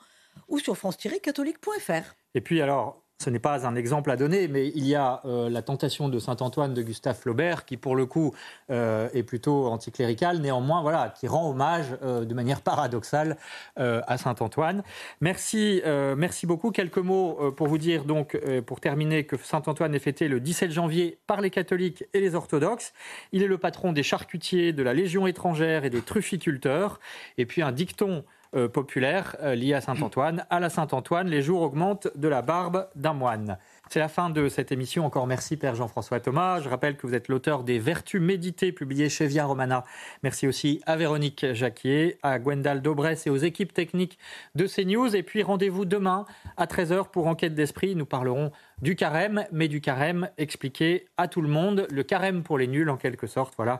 ou 0.49 0.59
sur 0.59 0.75
france-catholique.fr. 0.75 2.15
Et 2.33 2.41
puis 2.41 2.61
alors, 2.61 3.03
ce 3.21 3.29
n'est 3.29 3.39
pas 3.39 3.67
un 3.67 3.75
exemple 3.75 4.09
à 4.09 4.17
donner, 4.17 4.47
mais 4.47 4.69
il 4.69 4.85
y 4.87 4.95
a 4.95 5.21
euh, 5.25 5.49
la 5.49 5.61
tentation 5.61 6.09
de 6.09 6.17
Saint-Antoine 6.17 6.73
de 6.73 6.81
Gustave 6.81 7.17
Flaubert, 7.17 7.65
qui 7.65 7.77
pour 7.77 7.95
le 7.95 8.07
coup 8.07 8.33
euh, 8.71 9.09
est 9.13 9.21
plutôt 9.23 9.67
anticlérical, 9.67 10.39
néanmoins, 10.39 10.81
voilà, 10.81 11.13
qui 11.17 11.27
rend 11.27 11.49
hommage 11.49 11.85
euh, 12.01 12.25
de 12.25 12.33
manière 12.33 12.61
paradoxale 12.61 13.37
à 13.77 14.17
Saint-Antoine. 14.17 14.83
Merci, 15.21 15.81
merci 15.85 16.45
beaucoup. 16.45 16.71
Quelques 16.71 16.97
mots 16.97 17.51
pour 17.51 17.67
vous 17.67 17.77
dire, 17.77 18.05
donc, 18.05 18.39
pour 18.65 18.79
terminer, 18.79 19.25
que 19.25 19.37
Saint-Antoine 19.37 19.93
est 19.93 19.99
fêté 19.99 20.27
le 20.27 20.39
17 20.39 20.71
janvier 20.71 21.19
par 21.27 21.41
les 21.41 21.49
catholiques 21.49 22.03
et 22.13 22.19
les 22.19 22.35
orthodoxes. 22.35 22.93
Il 23.31 23.43
est 23.43 23.47
le 23.47 23.57
patron 23.57 23.91
des 23.91 24.03
charcutiers, 24.03 24.73
de 24.73 24.83
la 24.83 24.93
Légion 24.93 25.27
étrangère 25.27 25.85
et 25.85 25.89
des 25.89 26.01
trufficulteurs. 26.01 26.99
Et 27.37 27.45
puis 27.45 27.61
un 27.61 27.71
dicton 27.71 28.23
euh, 28.53 28.67
populaire 28.67 29.37
euh, 29.41 29.55
lié 29.55 29.73
à 29.73 29.81
Saint-Antoine. 29.81 30.45
À 30.49 30.59
la 30.59 30.69
Saint-Antoine, 30.69 31.27
les 31.29 31.41
jours 31.41 31.61
augmentent 31.61 32.09
de 32.15 32.27
la 32.27 32.41
barbe 32.41 32.89
d'un 32.95 33.13
moine. 33.13 33.57
C'est 33.89 33.99
la 33.99 34.09
fin 34.09 34.29
de 34.29 34.49
cette 34.49 34.71
émission. 34.73 35.05
Encore 35.05 35.25
merci, 35.25 35.55
Père 35.55 35.75
Jean-François 35.75 36.19
Thomas. 36.19 36.59
Je 36.59 36.67
rappelle 36.67 36.97
que 36.97 37.07
vous 37.07 37.13
êtes 37.13 37.29
l'auteur 37.29 37.63
des 37.63 37.79
Vertus 37.79 38.21
méditées 38.21 38.71
publiées 38.71 39.09
chez 39.09 39.25
Via 39.27 39.45
Romana. 39.45 39.85
Merci 40.23 40.47
aussi 40.47 40.81
à 40.85 40.97
Véronique 40.97 41.53
Jacquier, 41.53 42.17
à 42.23 42.39
Gwendal 42.39 42.81
Dobresse 42.81 43.25
et 43.25 43.29
aux 43.29 43.37
équipes 43.37 43.73
techniques 43.73 44.17
de 44.55 44.67
CNews. 44.67 45.15
Et 45.15 45.23
puis 45.23 45.43
rendez-vous 45.43 45.85
demain 45.85 46.25
à 46.57 46.65
13h 46.65 47.09
pour 47.09 47.27
Enquête 47.27 47.55
d'Esprit. 47.55 47.95
Nous 47.95 48.05
parlerons 48.05 48.51
du 48.81 48.95
carême, 48.95 49.45
mais 49.51 49.67
du 49.67 49.79
carême 49.79 50.29
expliqué 50.37 51.07
à 51.17 51.27
tout 51.27 51.41
le 51.41 51.49
monde. 51.49 51.87
Le 51.89 52.03
carême 52.03 52.43
pour 52.43 52.57
les 52.57 52.67
nuls, 52.67 52.89
en 52.89 52.97
quelque 52.97 53.27
sorte. 53.27 53.53
Voilà 53.55 53.79